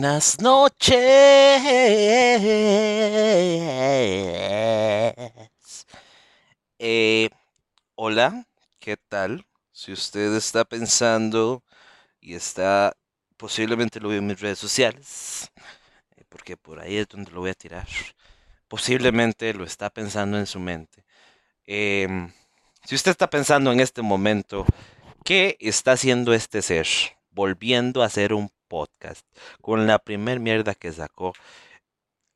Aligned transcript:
Buenas 0.00 0.40
noches. 0.40 0.96
Eh, 6.78 7.28
hola, 7.96 8.46
¿qué 8.78 8.96
tal? 8.96 9.44
Si 9.72 9.90
usted 9.90 10.36
está 10.36 10.64
pensando 10.64 11.64
y 12.20 12.34
está, 12.34 12.96
posiblemente 13.36 13.98
lo 13.98 14.10
veo 14.10 14.18
en 14.18 14.28
mis 14.28 14.40
redes 14.40 14.60
sociales, 14.60 15.50
eh, 16.14 16.22
porque 16.28 16.56
por 16.56 16.78
ahí 16.78 16.98
es 16.98 17.08
donde 17.08 17.32
lo 17.32 17.40
voy 17.40 17.50
a 17.50 17.54
tirar. 17.54 17.88
Posiblemente 18.68 19.52
lo 19.52 19.64
está 19.64 19.90
pensando 19.90 20.38
en 20.38 20.46
su 20.46 20.60
mente. 20.60 21.04
Em, 21.66 22.32
si 22.84 22.94
usted 22.94 23.10
está 23.10 23.28
pensando 23.28 23.72
en 23.72 23.80
este 23.80 24.02
momento, 24.02 24.64
¿qué 25.24 25.56
está 25.58 25.90
haciendo 25.90 26.32
este 26.34 26.62
ser? 26.62 26.86
Volviendo 27.30 28.04
a 28.04 28.06
hacer 28.06 28.32
un 28.32 28.48
podcast 28.68 29.26
con 29.60 29.86
la 29.86 29.98
primer 29.98 30.40
mierda 30.40 30.74
que 30.74 30.92
sacó. 30.92 31.32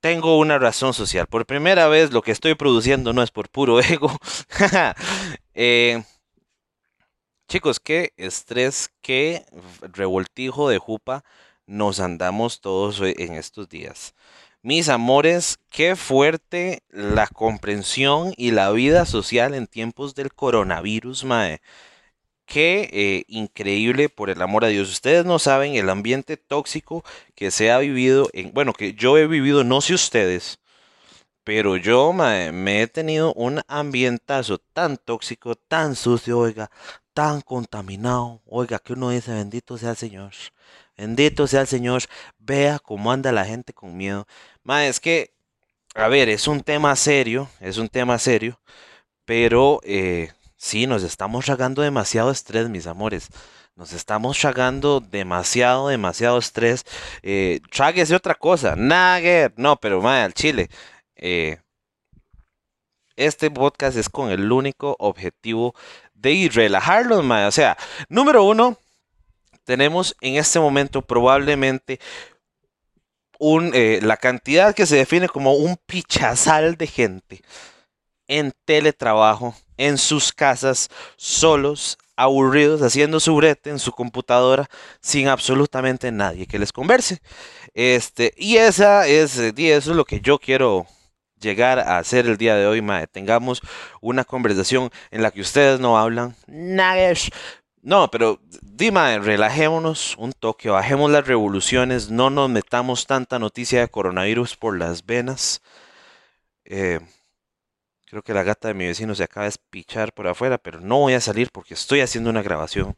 Tengo 0.01 0.39
una 0.39 0.59
razón 0.59 0.95
social. 0.95 1.29
Por 1.29 1.47
primera 1.47 1.87
vez 1.87 2.12
lo 2.12 2.23
que 2.23 2.33
estoy 2.33 2.55
produciendo 2.56 3.12
no 3.12 3.23
es 3.23 3.30
por 3.30 3.48
puro 3.48 3.80
ego. 3.80 4.11
Eh, 5.55 6.03
chicos, 7.47 7.79
qué 7.79 8.12
estrés, 8.16 8.91
qué 9.03 9.45
revoltijo 9.83 10.69
de 10.69 10.79
jupa 10.79 11.23
nos 11.66 12.01
andamos 12.01 12.61
todos 12.61 13.01
en 13.01 13.34
estos 13.34 13.69
días. 13.69 14.14
Mis 14.62 14.89
amores, 14.89 15.59
qué 15.70 15.97
fuerte 15.97 16.83
la 16.89 17.27
comprensión 17.27 18.33
y 18.37 18.53
la 18.53 18.70
vida 18.70 19.06
social 19.06 19.55
en 19.55 19.67
tiempos 19.67 20.14
del 20.14 20.33
coronavirus, 20.33 21.25
mae. 21.25 21.61
Qué 22.52 22.91
eh, 22.92 23.24
increíble, 23.29 24.11
por 24.11 24.29
el 24.29 24.42
amor 24.42 24.66
a 24.66 24.69
Dios. 24.69 24.91
Ustedes 24.91 25.24
no 25.24 25.38
saben 25.38 25.74
el 25.74 25.88
ambiente 25.88 26.37
tóxico 26.37 27.02
que 27.34 27.51
se 27.51 27.70
ha 27.73 27.78
vivido, 27.78 28.28
en, 28.34 28.52
bueno, 28.52 28.75
que 28.75 28.92
yo 28.92 29.16
he 29.16 29.27
vivido, 29.27 29.65
no 29.65 29.80
sé 29.80 29.95
ustedes, 29.95 30.61
pero 31.45 31.78
yo 31.78 32.12
me 32.12 32.83
he 32.83 32.86
tenido 32.89 33.33
un 33.34 33.62
ambientazo 33.69 34.58
tan 34.58 34.98
tóxico, 34.98 35.55
tan 35.55 35.97
sucio, 35.97 36.41
oiga, 36.41 36.70
tan 37.14 37.41
contaminado, 37.41 38.42
oiga, 38.45 38.78
que 38.80 38.92
uno 38.92 39.08
dice, 39.08 39.33
bendito 39.33 39.78
sea 39.78 39.92
el 39.92 39.97
Señor, 39.97 40.33
bendito 40.95 41.47
sea 41.47 41.62
el 41.62 41.69
Señor, 41.69 42.03
vea 42.39 42.78
cómo 42.78 43.12
anda 43.12 43.33
la 43.33 43.47
gente 43.47 43.73
con 43.73 43.97
miedo. 43.97 44.27
Ma, 44.62 44.86
es 44.86 45.00
que, 45.00 45.33
a 45.95 46.08
ver, 46.08 46.28
es 46.28 46.47
un 46.47 46.62
tema 46.62 46.95
serio, 46.97 47.48
es 47.61 47.78
un 47.78 47.89
tema 47.89 48.19
serio, 48.19 48.61
pero... 49.25 49.80
Eh, 49.84 50.33
Sí, 50.62 50.86
nos 50.86 51.02
estamos 51.02 51.44
chagando 51.44 51.82
demasiado 51.82 52.30
estrés, 52.30 52.68
mis 52.68 52.86
amores. 52.86 53.30
Nos 53.74 53.92
estamos 53.92 54.38
chagando 54.38 55.00
demasiado, 55.00 55.88
demasiado 55.88 56.38
estrés. 56.38 56.84
Eh, 57.24 57.60
otra 58.14 58.36
cosa. 58.36 58.77
Nugget. 58.77 59.55
No, 59.56 59.74
pero 59.77 60.00
madre, 60.00 60.22
al 60.22 60.34
chile. 60.34 60.70
Eh, 61.16 61.58
este 63.16 63.50
podcast 63.50 63.96
es 63.96 64.08
con 64.08 64.30
el 64.30 64.52
único 64.52 64.94
objetivo 65.00 65.74
de 66.14 66.48
relajarlos, 66.55 67.24
madre. 67.24 67.46
O 67.46 67.52
sea, 67.52 67.77
número 68.08 68.44
uno, 68.44 68.78
tenemos 69.64 70.16
en 70.20 70.36
este 70.36 70.60
momento 70.60 71.02
probablemente 71.02 71.98
un, 73.40 73.72
eh, 73.74 73.98
la 74.00 74.16
cantidad 74.16 74.77
que 74.77 74.86
se 74.86 74.94
define 74.94 75.28
como 75.28 75.55
un 75.55 75.77
pichazal 75.86 76.77
de 76.77 76.86
gente 76.86 77.42
en 78.33 78.55
teletrabajo, 78.64 79.55
en 79.77 79.98
sus 79.98 80.33
casas, 80.33 80.88
solos, 81.16 81.98
aburridos, 82.16 82.80
haciendo 82.80 83.20
su 83.20 83.36
brete 83.36 83.69
en 83.69 83.78
su 83.78 83.92
computadora, 83.92 84.70
sin 85.02 85.28
absolutamente 85.28 86.11
nadie 86.11 86.47
que 86.47 86.58
les 86.58 86.72
converse. 86.72 87.20
Este, 87.74 88.33
y 88.39 88.56
esa 88.56 89.06
es, 89.06 89.36
eso 89.39 89.91
es 89.91 89.97
lo 89.97 90.06
que 90.06 90.20
yo 90.20 90.39
quiero 90.39 90.86
llegar 91.39 91.78
a 91.78 91.98
hacer 91.98 92.27
el 92.27 92.39
día 92.39 92.56
de 92.56 92.66
hoy, 92.66 92.80
mae. 92.80 93.06
Tengamos 93.06 93.61
una 94.00 94.24
conversación 94.24 94.91
en 95.11 95.23
la 95.23 95.30
que 95.30 95.42
ustedes 95.42 95.78
no 95.78 95.98
hablan. 95.98 96.34
No, 97.83 98.11
pero 98.11 98.40
dime, 98.62 99.18
relajémonos 99.18 100.17
un 100.17 100.33
toque, 100.33 100.70
bajemos 100.70 101.11
las 101.11 101.27
revoluciones, 101.27 102.11
no 102.11 102.30
nos 102.30 102.48
metamos 102.48 103.07
tanta 103.07 103.39
noticia 103.39 103.80
de 103.80 103.89
coronavirus 103.89 104.57
por 104.57 104.78
las 104.78 105.05
venas. 105.05 105.61
Eh, 106.64 107.01
Creo 108.12 108.23
que 108.23 108.34
la 108.34 108.42
gata 108.42 108.68
de 108.68 108.74
mi 108.74 108.86
vecino 108.86 109.14
se 109.14 109.24
acaba 109.24 109.45
de 109.45 109.48
espichar 109.48 110.12
por 110.12 110.28
afuera, 110.28 110.58
pero 110.58 110.83
no 110.83 110.98
voy 110.98 111.14
a 111.14 111.20
salir 111.23 111.48
porque 111.50 111.73
estoy 111.73 112.02
haciendo 112.02 112.28
una 112.28 112.42
grabación. 112.42 112.95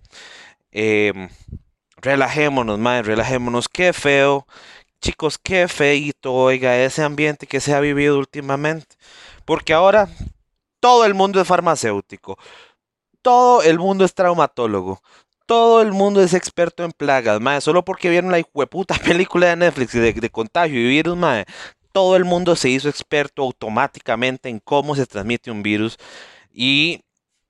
Em, 0.73 1.29
relajémonos, 1.99 2.81
madre, 2.81 3.03
relajémonos. 3.03 3.69
Qué 3.69 3.93
feo. 3.93 4.45
Chicos, 5.01 5.39
qué 5.39 5.69
feito, 5.69 6.35
oiga, 6.35 6.77
ese 6.79 7.05
ambiente 7.05 7.47
que 7.47 7.61
se 7.61 7.73
ha 7.75 7.79
vivido 7.79 8.19
últimamente. 8.19 8.97
Porque 9.45 9.73
ahora 9.73 10.09
todo 10.81 11.05
el 11.05 11.15
mundo 11.15 11.41
es 11.41 11.47
farmacéutico. 11.47 12.37
Todo 13.23 13.63
el 13.63 13.79
mundo 13.79 14.05
es 14.05 14.15
traumatólogo. 14.15 15.01
Todo 15.47 15.81
el 15.81 15.93
mundo 15.93 16.23
es 16.25 16.35
experto 16.35 16.83
en 16.83 16.91
plagas, 16.91 17.41
madre. 17.41 17.61
Solo 17.61 17.85
porque 17.85 18.11
vieron 18.11 18.33
la 18.33 18.43
puta 18.43 18.97
película 19.05 19.47
de 19.47 19.55
Netflix 19.55 19.93
de, 19.93 20.13
de 20.13 20.31
contagio 20.31 20.81
y 20.81 20.89
virus, 20.89 21.17
madre 21.17 21.47
todo 21.95 22.17
el 22.17 22.25
mundo 22.25 22.57
se 22.57 22.71
hizo 22.71 22.89
experto 22.89 23.43
automáticamente 23.43 24.49
en 24.49 24.59
cómo 24.59 24.97
se 24.97 25.07
transmite 25.07 25.53
un 25.53 25.63
virus. 25.63 25.97
Y, 26.53 27.05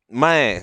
mae, 0.09 0.63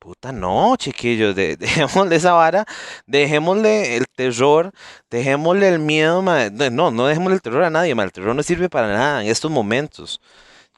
puta, 0.00 0.32
no, 0.32 0.74
chiquillos, 0.76 1.36
dejémosle 1.36 2.16
esa 2.16 2.32
vara, 2.32 2.66
dejémosle 3.06 3.96
el 3.96 4.06
terror, 4.08 4.72
dejémosle 5.08 5.68
el 5.68 5.78
miedo, 5.78 6.20
mae. 6.22 6.50
No, 6.50 6.90
no 6.90 7.06
dejémosle 7.06 7.36
el 7.36 7.42
terror 7.42 7.62
a 7.62 7.70
nadie, 7.70 7.94
mae. 7.94 8.06
El 8.06 8.12
terror 8.12 8.34
no 8.34 8.42
sirve 8.42 8.68
para 8.68 8.88
nada 8.88 9.22
en 9.22 9.30
estos 9.30 9.50
momentos. 9.50 10.20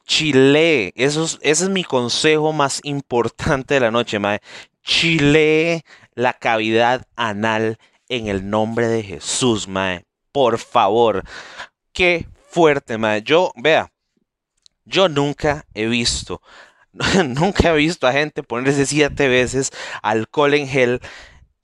Chile, 0.05 0.93
eso 0.95 1.23
es, 1.25 1.39
ese 1.41 1.63
es 1.65 1.69
mi 1.71 1.83
consejo 1.83 2.53
más 2.53 2.79
importante 2.83 3.73
de 3.75 3.79
la 3.79 3.91
noche, 3.91 4.19
mae. 4.19 4.39
Chile 4.83 5.83
la 6.13 6.33
cavidad 6.33 7.07
anal 7.15 7.79
en 8.09 8.27
el 8.27 8.49
nombre 8.49 8.87
de 8.87 9.01
Jesús, 9.03 9.67
mae 9.67 10.04
por 10.35 10.57
favor. 10.57 11.23
Qué 11.93 12.27
fuerte, 12.49 12.97
madre. 12.97 13.21
Yo, 13.23 13.53
vea, 13.55 13.89
yo 14.83 15.07
nunca 15.07 15.65
he 15.73 15.85
visto, 15.85 16.41
nunca 17.25 17.69
he 17.69 17.77
visto 17.77 18.05
a 18.05 18.11
gente 18.11 18.43
ponerse 18.43 18.85
siete 18.85 19.29
veces 19.29 19.71
alcohol 20.01 20.55
en 20.55 20.67
gel 20.67 21.01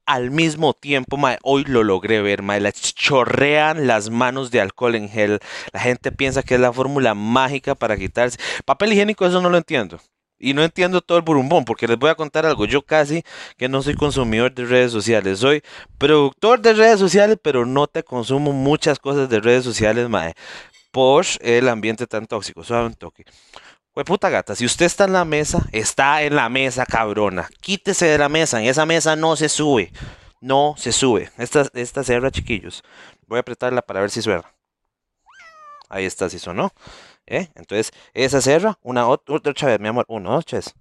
al 0.06 0.32
mismo 0.32 0.74
tiempo, 0.74 1.18
hoy 1.44 1.66
lo 1.66 1.84
logré 1.84 2.22
ver, 2.22 2.44
mae, 2.44 2.62
la 2.62 2.72
chorrean 2.72 3.88
las 3.88 4.10
manos 4.10 4.52
de 4.52 4.62
alcohol 4.62 4.96
en 4.96 5.10
gel. 5.10 5.40
La 5.74 5.82
gente 5.82 6.14
piensa 6.14 6.42
que 6.42 6.56
es 6.56 6.62
la 6.62 6.72
fórmula 6.72 7.14
mágica 7.14 7.76
para 7.76 7.98
quitarse. 7.98 8.40
Papel 8.64 8.94
higiénico, 8.94 9.26
eso 9.26 9.42
no 9.42 9.50
lo 9.50 9.58
entiendo. 9.58 10.00
Y 10.42 10.56
no 10.56 10.64
entiendo 10.64 11.02
todo 11.02 11.20
el 11.20 11.24
burumbón, 11.24 11.66
porque 11.66 11.88
les 11.88 11.98
voy 11.98 12.10
a 12.10 12.16
contar 12.16 12.48
algo. 12.48 12.66
Yo 12.66 12.82
casi 12.82 13.24
que 13.58 13.70
no 13.70 13.84
soy 13.84 13.94
consumidor 13.94 14.52
de 14.54 14.66
redes 14.66 14.92
sociales. 14.92 15.40
Soy 15.40 15.62
productor 16.00 16.60
de 16.62 16.74
redes 16.74 17.00
sociales, 17.00 17.38
pero 17.42 17.66
no 17.66 17.86
te 17.86 18.04
consumo 18.04 18.52
muchas 18.52 18.98
cosas 18.98 19.30
de 19.30 19.40
redes 19.40 19.64
sociales, 19.64 20.10
mae. 20.10 20.34
Por 20.92 21.26
el 21.42 21.70
ambiente 21.70 22.08
tan 22.08 22.26
tóxico. 22.26 22.64
Suave 22.64 22.88
un 22.88 22.96
toque. 22.96 23.24
Pues 23.94 24.06
puta 24.06 24.30
gata, 24.30 24.56
si 24.56 24.66
usted 24.66 24.86
está 24.86 25.04
en 25.04 25.14
la 25.14 25.26
mesa, 25.26 25.68
está 25.72 26.24
en 26.24 26.36
la 26.36 26.50
mesa, 26.50 26.86
cabrona. 26.86 27.48
Quítese 27.62 28.08
de 28.08 28.18
la 28.18 28.30
mesa. 28.30 28.60
En 28.60 28.68
esa 28.68 28.86
mesa 28.86 29.16
no 29.16 29.36
se 29.36 29.48
sube. 29.48 29.92
No 30.40 30.74
se 30.78 30.92
sube. 30.92 31.30
Esta, 31.38 31.68
esta 31.74 32.04
cerra, 32.04 32.32
chiquillos. 32.32 32.84
Voy 33.28 33.38
a 33.38 33.42
apretarla 33.42 33.82
para 33.82 34.02
ver 34.02 34.10
si 34.10 34.22
suena. 34.22 34.44
Ahí 35.88 36.06
está, 36.06 36.30
si 36.30 36.40
sonó. 36.40 36.74
¿Eh? 37.32 37.48
Entonces, 37.56 37.94
esa 38.14 38.42
cerra, 38.42 38.78
una 38.82 39.08
otra, 39.08 39.36
otra 39.36 39.68
vez, 39.70 39.80
mi 39.80 39.88
amor, 39.88 40.06
uno, 40.10 40.34
dos, 40.34 40.46
tres. 40.46 40.74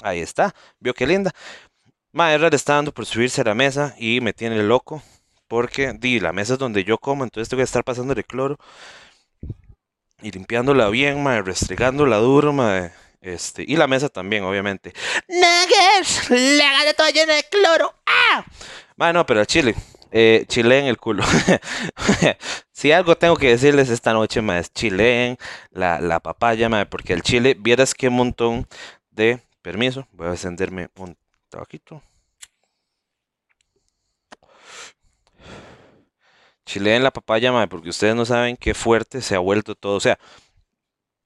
Ahí 0.00 0.20
está, 0.20 0.54
vio 0.78 0.94
qué 0.94 1.04
linda. 1.04 1.32
Maera 2.12 2.48
le 2.48 2.54
está 2.54 2.74
dando 2.74 2.92
por 2.92 3.06
subirse 3.06 3.40
a 3.40 3.44
la 3.44 3.54
mesa 3.54 3.96
y 3.98 4.20
me 4.20 4.32
tiene 4.32 4.62
loco 4.62 5.02
porque 5.48 5.92
di, 5.98 6.20
la 6.20 6.32
mesa 6.32 6.52
es 6.52 6.60
donde 6.60 6.84
yo 6.84 6.98
como, 6.98 7.24
entonces 7.24 7.48
tengo 7.48 7.58
que 7.58 7.64
estar 7.64 7.82
pasando 7.82 8.12
el 8.12 8.24
cloro 8.24 8.56
y 10.22 10.30
limpiándola 10.30 10.88
bien, 10.90 11.20
mae, 11.24 11.42
restregándola 11.42 12.18
duro, 12.18 12.52
mae, 12.52 12.92
este, 13.20 13.64
y 13.66 13.76
la 13.76 13.88
mesa 13.88 14.08
también, 14.08 14.44
obviamente. 14.44 14.92
Nuggets, 15.26 16.30
le 16.30 16.94
todo 16.94 17.08
lleno 17.10 17.34
de 17.34 17.42
cloro. 17.50 17.92
¡Ah! 18.06 18.44
Bueno, 18.96 19.26
pero 19.26 19.44
chile, 19.44 19.74
eh, 20.18 20.46
chileen 20.48 20.86
el 20.86 20.96
culo. 20.96 21.22
si 22.72 22.90
algo 22.90 23.18
tengo 23.18 23.36
que 23.36 23.50
decirles 23.50 23.90
esta 23.90 24.14
noche, 24.14 24.40
más 24.40 24.72
chileen 24.72 25.36
la, 25.70 26.00
la 26.00 26.20
papaya, 26.20 26.70
ma, 26.70 26.86
porque 26.86 27.12
el 27.12 27.20
chile, 27.22 27.54
vieras 27.58 27.92
qué 27.94 28.08
montón 28.08 28.66
de 29.10 29.40
permiso. 29.60 30.08
Voy 30.12 30.28
a 30.28 30.30
encenderme 30.30 30.88
un 30.96 31.18
trabajito. 31.50 32.02
Chileen 36.64 37.02
la 37.02 37.10
papaya, 37.12 37.52
ma, 37.52 37.66
porque 37.68 37.90
ustedes 37.90 38.14
no 38.14 38.24
saben 38.24 38.56
qué 38.56 38.74
fuerte 38.74 39.20
se 39.20 39.34
ha 39.36 39.38
vuelto 39.38 39.74
todo. 39.74 39.96
O 39.96 40.00
sea, 40.00 40.18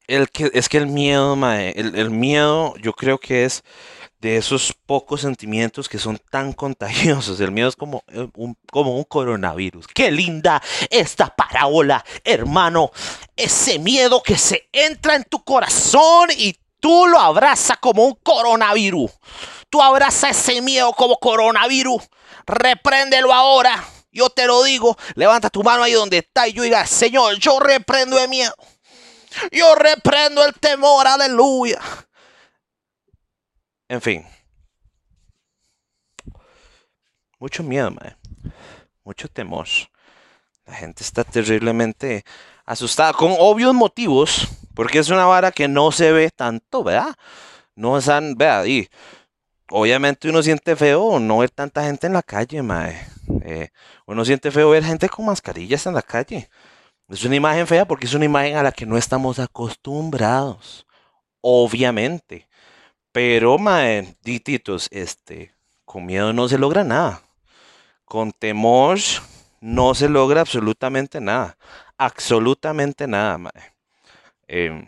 El 0.08 0.28
que, 0.30 0.50
es 0.54 0.68
que 0.68 0.78
el 0.78 0.86
miedo, 0.88 1.36
mae, 1.36 1.72
el, 1.76 1.94
el 1.94 2.10
miedo 2.10 2.74
yo 2.82 2.92
creo 2.94 3.18
que 3.18 3.44
es 3.44 3.62
de 4.20 4.36
esos 4.36 4.74
pocos 4.86 5.22
sentimientos 5.22 5.88
que 5.88 5.98
son 5.98 6.18
tan 6.30 6.52
contagiosos. 6.54 7.40
El 7.40 7.52
miedo 7.52 7.68
es 7.68 7.76
como 7.76 8.04
eh, 8.08 8.28
un, 8.36 8.56
como 8.70 8.96
un 8.96 9.04
coronavirus. 9.04 9.86
¡Qué 9.88 10.10
linda 10.10 10.62
esta 10.90 11.34
parábola, 11.34 12.04
hermano! 12.24 12.90
Ese 13.36 13.78
miedo 13.78 14.22
que 14.22 14.36
se 14.36 14.68
entra 14.72 15.16
en 15.16 15.24
tu 15.24 15.42
corazón 15.42 16.28
y 16.36 16.56
tú 16.78 17.06
lo 17.06 17.18
abrazas 17.18 17.78
como 17.78 18.04
un 18.04 18.14
coronavirus. 18.22 19.10
Tú 19.70 19.80
abrazas 19.80 20.36
ese 20.36 20.60
miedo 20.60 20.92
como 20.92 21.16
coronavirus. 21.16 22.02
Repréndelo 22.46 23.32
ahora. 23.32 23.82
Yo 24.12 24.28
te 24.28 24.46
lo 24.46 24.64
digo. 24.64 24.96
Levanta 25.14 25.48
tu 25.48 25.62
mano 25.62 25.84
ahí 25.84 25.92
donde 25.92 26.18
está 26.18 26.48
y 26.48 26.52
yo 26.52 26.62
diga, 26.64 26.84
Señor, 26.86 27.38
yo 27.38 27.60
reprendo 27.60 28.18
el 28.18 28.28
miedo. 28.28 28.52
Yo 29.52 29.76
reprendo 29.76 30.44
el 30.44 30.52
temor. 30.54 31.06
Aleluya. 31.06 31.80
En 33.90 34.00
fin. 34.00 34.24
Mucho 37.40 37.64
miedo, 37.64 37.90
mae. 37.90 38.14
Mucho 39.02 39.26
temor. 39.26 39.66
La 40.64 40.74
gente 40.74 41.02
está 41.02 41.24
terriblemente 41.24 42.24
asustada, 42.64 43.12
con 43.12 43.34
obvios 43.36 43.74
motivos, 43.74 44.46
porque 44.76 45.00
es 45.00 45.08
una 45.08 45.26
vara 45.26 45.50
que 45.50 45.66
no 45.66 45.90
se 45.90 46.12
ve 46.12 46.30
tanto, 46.30 46.84
¿verdad? 46.84 47.16
No 47.74 47.98
están, 47.98 48.36
vea, 48.36 48.64
y 48.64 48.88
obviamente 49.70 50.28
uno 50.28 50.40
siente 50.40 50.76
feo 50.76 51.18
no 51.18 51.38
ver 51.38 51.50
tanta 51.50 51.82
gente 51.82 52.06
en 52.06 52.12
la 52.12 52.22
calle, 52.22 52.62
mae. 52.62 52.96
Eh, 53.42 53.70
uno 54.06 54.24
siente 54.24 54.52
feo 54.52 54.70
ver 54.70 54.84
gente 54.84 55.08
con 55.08 55.26
mascarillas 55.26 55.84
en 55.86 55.94
la 55.94 56.02
calle. 56.02 56.48
Es 57.08 57.24
una 57.24 57.34
imagen 57.34 57.66
fea 57.66 57.88
porque 57.88 58.06
es 58.06 58.14
una 58.14 58.24
imagen 58.24 58.56
a 58.56 58.62
la 58.62 58.70
que 58.70 58.86
no 58.86 58.96
estamos 58.96 59.40
acostumbrados. 59.40 60.86
Obviamente. 61.40 62.49
Pero, 63.12 63.58
mae, 63.58 64.14
dititos, 64.22 64.88
este, 64.92 65.52
con 65.84 66.06
miedo 66.06 66.32
no 66.32 66.48
se 66.48 66.58
logra 66.58 66.84
nada. 66.84 67.22
Con 68.04 68.32
temor 68.32 68.98
no 69.60 69.94
se 69.94 70.08
logra 70.08 70.42
absolutamente 70.42 71.20
nada. 71.20 71.56
Absolutamente 71.98 73.06
nada, 73.06 73.38
mae. 73.38 73.52
Em, 74.46 74.86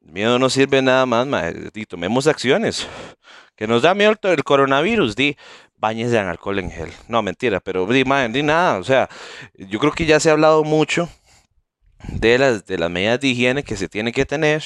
miedo 0.00 0.38
no 0.38 0.48
sirve 0.48 0.80
nada 0.80 1.06
más, 1.06 1.26
mae. 1.26 1.70
Y 1.74 1.86
tomemos 1.86 2.26
acciones. 2.28 2.86
Que 3.56 3.66
nos 3.66 3.82
da 3.82 3.94
miedo 3.94 4.16
el, 4.22 4.44
coronavirus, 4.44 5.16
di, 5.16 5.36
bañes 5.76 6.12
en 6.12 6.28
alcohol 6.28 6.60
en 6.60 6.70
gel. 6.70 6.92
No, 7.08 7.22
mentira, 7.22 7.58
pero 7.60 7.84
di, 7.86 8.04
mae, 8.04 8.28
di 8.28 8.44
nada. 8.44 8.78
O 8.78 8.84
sea, 8.84 9.08
yo 9.54 9.80
creo 9.80 9.92
que 9.92 10.06
ya 10.06 10.20
se 10.20 10.30
ha 10.30 10.32
hablado 10.32 10.62
mucho 10.62 11.08
de 12.08 12.38
las, 12.38 12.66
de 12.66 12.78
las 12.78 12.90
medidas 12.90 13.20
de 13.20 13.28
higiene 13.28 13.62
que 13.62 13.76
se 13.76 13.88
tiene 13.88 14.12
que 14.12 14.26
tener 14.26 14.64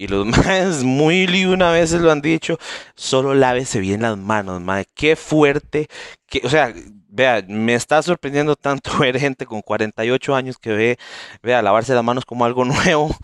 y 0.00 0.08
los 0.08 0.26
más 0.46 0.82
muy 0.82 1.26
una 1.44 1.70
vez 1.72 1.92
lo 1.92 2.10
han 2.10 2.22
dicho, 2.22 2.58
solo 2.94 3.34
lávese 3.34 3.80
bien 3.80 4.02
las 4.02 4.16
manos, 4.16 4.60
madre. 4.60 4.86
Qué 4.94 5.14
fuerte. 5.14 5.88
Que, 6.26 6.40
o 6.44 6.48
sea, 6.48 6.72
vea, 7.08 7.44
me 7.46 7.74
está 7.74 8.02
sorprendiendo 8.02 8.56
tanto 8.56 8.96
ver 8.98 9.18
gente 9.20 9.44
con 9.44 9.60
48 9.60 10.34
años 10.34 10.56
que 10.58 10.70
ve, 10.72 10.98
vea, 11.42 11.60
lavarse 11.60 11.94
las 11.94 12.04
manos 12.04 12.24
como 12.24 12.46
algo 12.46 12.64
nuevo. 12.66 13.14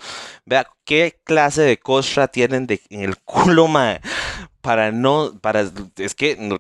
Vea, 0.45 0.67
qué 0.85 1.19
clase 1.25 1.63
de 1.63 1.79
costra 1.79 2.29
tienen 2.29 2.67
de, 2.67 2.81
en 2.91 3.03
el 3.03 3.17
culo, 3.19 3.69
madre 3.69 4.01
para 4.67 4.91
no, 4.91 5.33
para, 5.41 5.65
es 5.97 6.17
que, 6.17 6.37
no, 6.37 6.59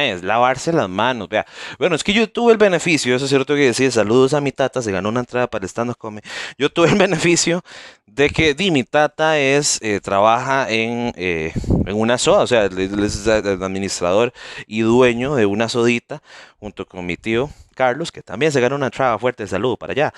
es 0.00 0.24
lavarse 0.24 0.72
las 0.72 0.88
manos, 0.88 1.28
vea. 1.28 1.46
Bueno, 1.78 1.94
es 1.94 2.02
que 2.02 2.12
yo 2.12 2.28
tuve 2.28 2.50
el 2.50 2.58
beneficio, 2.58 3.14
eso 3.14 3.26
es 3.26 3.28
cierto 3.28 3.54
que 3.54 3.60
decir, 3.60 3.92
saludos 3.92 4.34
a 4.34 4.40
mi 4.40 4.50
tata, 4.50 4.82
se 4.82 4.90
ganó 4.90 5.10
una 5.10 5.20
entrada 5.20 5.46
para 5.46 5.62
el 5.62 5.68
stand 5.68 5.94
come. 5.96 6.22
Yo 6.58 6.72
tuve 6.72 6.88
el 6.88 6.98
beneficio 7.06 7.62
de 8.04 8.30
que, 8.30 8.54
di, 8.54 8.72
mi 8.72 8.82
tata 8.82 9.38
es, 9.38 9.78
eh, 9.80 10.00
trabaja 10.00 10.68
en, 10.68 11.12
eh, 11.16 11.52
en 11.86 11.94
una 11.94 12.18
soda, 12.18 12.42
o 12.42 12.46
sea, 12.48 12.64
es 12.64 13.26
el 13.28 13.62
administrador 13.62 14.32
y 14.66 14.80
dueño 14.80 15.36
de 15.36 15.46
una 15.46 15.68
sodita, 15.68 16.24
junto 16.58 16.84
con 16.84 17.06
mi 17.06 17.16
tío 17.16 17.48
Carlos, 17.76 18.10
que 18.10 18.22
también 18.22 18.50
se 18.50 18.60
ganó 18.60 18.74
una 18.74 18.86
entrada 18.86 19.18
fuerte, 19.18 19.46
saludo 19.46 19.76
para 19.76 19.92
allá. 19.92 20.14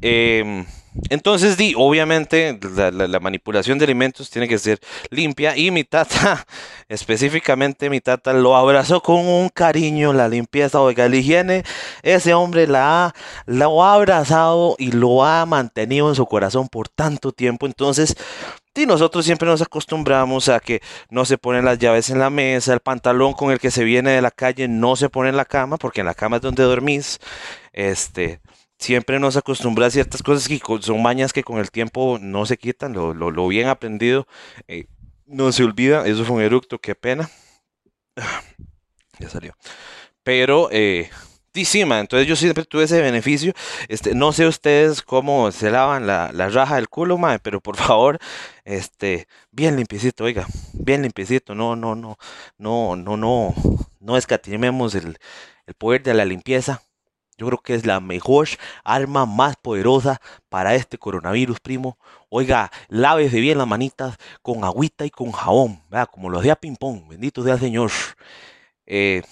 Eh, 0.00 0.64
entonces, 1.08 1.56
di, 1.56 1.74
obviamente, 1.76 2.58
la, 2.74 3.20
manipulación 3.20 3.78
de 3.78 3.84
alimentos 3.84 4.28
tiene 4.28 4.48
que 4.48 4.58
ser 4.58 4.80
limpia 5.10 5.56
y 5.56 5.70
mi 5.70 5.84
tata, 5.84 6.44
específicamente 6.88 7.88
mi 7.88 8.00
tata, 8.00 8.32
lo 8.32 8.56
abrazó 8.56 9.00
con 9.00 9.26
un 9.26 9.48
cariño, 9.50 10.12
la 10.12 10.28
limpieza, 10.28 10.80
oiga, 10.80 11.08
la 11.08 11.16
higiene, 11.16 11.64
ese 12.02 12.34
hombre 12.34 12.66
la 12.66 13.06
ha, 13.06 13.14
lo 13.46 13.84
ha 13.84 13.94
abrazado 13.94 14.74
y 14.78 14.90
lo 14.92 15.24
ha 15.24 15.46
mantenido 15.46 16.08
en 16.08 16.16
su 16.16 16.26
corazón 16.26 16.68
por 16.68 16.88
tanto 16.88 17.32
tiempo. 17.32 17.66
Entonces, 17.66 18.16
y 18.74 18.86
nosotros 18.86 19.24
siempre 19.24 19.48
nos 19.48 19.62
acostumbramos 19.62 20.48
a 20.48 20.60
que 20.60 20.80
no 21.10 21.24
se 21.24 21.38
ponen 21.38 21.64
las 21.64 21.78
llaves 21.78 22.10
en 22.10 22.18
la 22.18 22.30
mesa, 22.30 22.72
el 22.72 22.80
pantalón 22.80 23.32
con 23.32 23.50
el 23.50 23.58
que 23.58 23.70
se 23.70 23.84
viene 23.84 24.10
de 24.12 24.22
la 24.22 24.30
calle 24.30 24.68
no 24.68 24.96
se 24.96 25.08
pone 25.08 25.28
en 25.28 25.36
la 25.36 25.44
cama, 25.44 25.76
porque 25.76 26.00
en 26.00 26.06
la 26.06 26.14
cama 26.14 26.36
es 26.36 26.42
donde 26.42 26.62
dormís. 26.62 27.18
Este, 27.72 28.40
siempre 28.78 29.18
nos 29.18 29.36
acostumbra 29.36 29.86
a 29.86 29.90
ciertas 29.90 30.22
cosas 30.22 30.48
que 30.48 30.60
son 30.80 31.02
mañas 31.02 31.32
que 31.32 31.42
con 31.42 31.58
el 31.58 31.70
tiempo 31.70 32.18
no 32.20 32.46
se 32.46 32.56
quitan, 32.56 32.92
lo, 32.92 33.12
lo, 33.12 33.48
bien 33.48 33.68
aprendido 33.68 34.26
eh, 34.68 34.86
no 35.26 35.52
se 35.52 35.64
olvida, 35.64 36.06
eso 36.06 36.24
fue 36.24 36.36
un 36.36 36.42
eructo, 36.42 36.78
qué 36.78 36.94
pena. 36.94 37.30
Ya 39.18 39.28
salió. 39.28 39.54
Pero, 40.22 40.70
eh, 40.72 41.10
entonces 41.54 42.26
yo 42.28 42.36
siempre 42.36 42.64
tuve 42.64 42.84
ese 42.84 43.00
beneficio. 43.00 43.52
Este, 43.88 44.14
no 44.14 44.32
sé 44.32 44.46
ustedes 44.46 45.02
cómo 45.02 45.50
se 45.50 45.70
lavan 45.70 46.06
la, 46.06 46.30
la 46.32 46.48
raja 46.48 46.76
del 46.76 46.88
culo, 46.88 47.18
mae, 47.18 47.38
pero 47.40 47.60
por 47.60 47.76
favor, 47.76 48.18
este, 48.64 49.26
bien 49.50 49.76
limpiecito, 49.76 50.24
oiga, 50.24 50.46
bien 50.72 51.02
limpiecito, 51.02 51.54
no, 51.54 51.74
no, 51.76 51.94
no, 51.94 52.18
no, 52.58 52.96
no, 52.96 53.16
no, 53.16 53.54
no 54.00 54.16
escatimemos 54.16 54.94
el, 54.94 55.18
el 55.66 55.74
poder 55.74 56.02
de 56.02 56.14
la 56.14 56.24
limpieza. 56.24 56.82
Yo 57.36 57.46
creo 57.46 57.58
que 57.62 57.74
es 57.74 57.86
la 57.86 58.00
mejor 58.00 58.48
arma 58.84 59.24
más 59.24 59.56
poderosa 59.56 60.20
para 60.50 60.74
este 60.74 60.98
coronavirus, 60.98 61.58
primo. 61.60 61.98
Oiga, 62.28 62.70
lávese 62.88 63.40
bien 63.40 63.56
las 63.56 63.66
manitas 63.66 64.18
con 64.42 64.62
agüita 64.62 65.06
y 65.06 65.10
con 65.10 65.32
jabón. 65.32 65.82
Como 66.12 66.28
los 66.28 66.42
de 66.42 66.50
a 66.50 66.56
ping-pong. 66.56 67.08
Bendito 67.08 67.42
sea 67.42 67.54
el 67.54 67.60
Señor. 67.60 67.90
Eh, 68.84 69.22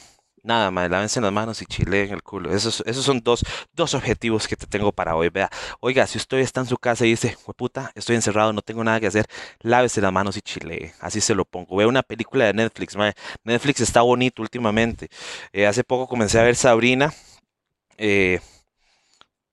nada 0.42 0.70
más, 0.70 0.90
lávense 0.90 1.20
las 1.20 1.32
manos 1.32 1.62
y 1.62 1.66
chile 1.66 2.04
en 2.04 2.12
el 2.12 2.22
culo. 2.22 2.54
Esos, 2.54 2.82
esos 2.86 3.04
son 3.04 3.20
dos, 3.20 3.44
dos 3.72 3.94
objetivos 3.94 4.48
que 4.48 4.56
te 4.56 4.66
tengo 4.66 4.92
para 4.92 5.16
hoy. 5.16 5.28
Vea, 5.28 5.50
oiga, 5.80 6.06
si 6.06 6.18
usted 6.18 6.38
está 6.38 6.60
en 6.60 6.66
su 6.66 6.76
casa 6.78 7.06
y 7.06 7.10
dice, 7.10 7.36
puta, 7.56 7.92
estoy 7.94 8.16
encerrado, 8.16 8.52
no 8.52 8.62
tengo 8.62 8.84
nada 8.84 9.00
que 9.00 9.06
hacer, 9.06 9.26
lávese 9.60 10.00
las 10.00 10.12
manos 10.12 10.36
y 10.36 10.42
chile. 10.42 10.94
Así 11.00 11.20
se 11.20 11.34
lo 11.34 11.44
pongo. 11.44 11.76
Vea 11.76 11.88
una 11.88 12.02
película 12.02 12.46
de 12.46 12.54
Netflix, 12.54 12.96
Netflix 13.44 13.80
está 13.80 14.02
bonito 14.02 14.42
últimamente. 14.42 15.08
Eh, 15.52 15.66
hace 15.66 15.84
poco 15.84 16.06
comencé 16.08 16.38
a 16.38 16.42
ver 16.42 16.56
Sabrina. 16.56 17.12
Eh, 17.98 18.40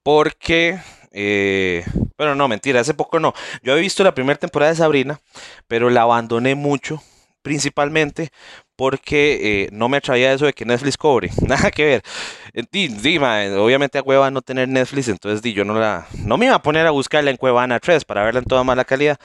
porque, 0.03 0.79
eh, 1.11 1.83
bueno, 2.15 2.35
no, 2.35 2.47
mentira, 2.47 2.79
hace 2.79 2.93
poco 2.93 3.19
no. 3.19 3.33
Yo 3.63 3.75
he 3.75 3.81
visto 3.81 4.03
la 4.03 4.13
primera 4.13 4.37
temporada 4.37 4.71
de 4.71 4.77
Sabrina, 4.77 5.19
pero 5.67 5.89
la 5.89 6.03
abandoné 6.03 6.53
mucho, 6.53 7.01
principalmente 7.41 8.29
porque 8.75 9.63
eh, 9.63 9.69
no 9.71 9.89
me 9.89 9.97
atraía 9.97 10.33
eso 10.33 10.45
de 10.45 10.53
que 10.53 10.65
Netflix 10.65 10.97
cobre. 10.97 11.29
Nada 11.47 11.71
que 11.71 12.01
ver. 12.53 13.57
obviamente 13.57 13.97
a 13.97 14.03
Cueva 14.03 14.31
no 14.31 14.41
tener 14.41 14.67
Netflix, 14.67 15.07
entonces 15.07 15.41
di, 15.41 15.53
yo 15.53 15.65
no 15.65 15.73
la, 15.79 16.07
no 16.23 16.37
me 16.37 16.47
iba 16.47 16.55
a 16.55 16.61
poner 16.61 16.85
a 16.87 16.91
buscarla 16.91 17.31
en 17.31 17.37
Cuevana 17.37 17.79
3 17.79 18.05
para 18.05 18.23
verla 18.23 18.39
en 18.39 18.45
toda 18.45 18.63
mala 18.63 18.85
calidad. 18.85 19.19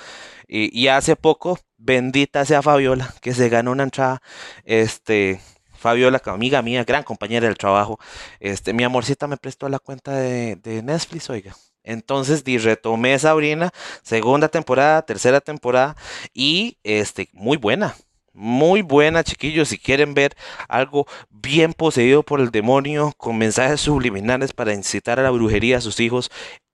Y, 0.52 0.88
hace 0.88 1.14
poco, 1.14 1.61
bendita 1.78 2.45
sea 2.45 2.61
Fabiola, 2.61 3.14
que 3.23 3.35
se 3.35 3.49
ganó 3.49 3.71
una 3.71 3.85
entrada, 3.85 4.21
este, 4.64 5.40
Fabiola, 5.73 6.21
amiga 6.25 6.61
mía, 6.61 6.83
gran 6.83 7.04
compañera 7.04 7.47
del 7.47 7.57
trabajo, 7.57 8.00
este, 8.40 8.73
mi 8.73 8.83
amorcita 8.83 9.28
me 9.28 9.37
prestó 9.37 9.69
la 9.69 9.78
cuenta 9.78 10.12
de, 10.16 10.83
Netflix, 10.83 11.30
oiga. 11.30 11.54
Entonces, 11.85 12.42
di, 12.42 12.59
retomé 12.59 13.16
Sabrina, 13.21 13.71
segunda 14.02 14.49
temporada, 14.49 15.02
tercera 15.02 15.40
temporada, 15.40 15.95
y 16.35 16.78
este, 16.83 17.28
muy 17.33 17.57
buena. 17.57 17.95
Muy 18.42 18.80
buena, 18.80 19.23
chiquillos. 19.23 19.68
Si 19.68 19.76
quieren 19.76 20.14
ver 20.14 20.35
algo 20.66 21.06
bien 21.28 21.75
poseído 21.75 22.23
por 22.23 22.40
el 22.40 22.50
demonio, 22.50 23.12
con 23.18 23.37
mensajes 23.37 23.82
subliminales 23.82 24.54
para 24.54 24.73
incitar 24.73 25.20
a 25.20 25.23
la 25.23 25.30
brujería 25.30 25.76
a 25.76 25.82
sus 25.82 26.00
hijos, 26.00 26.30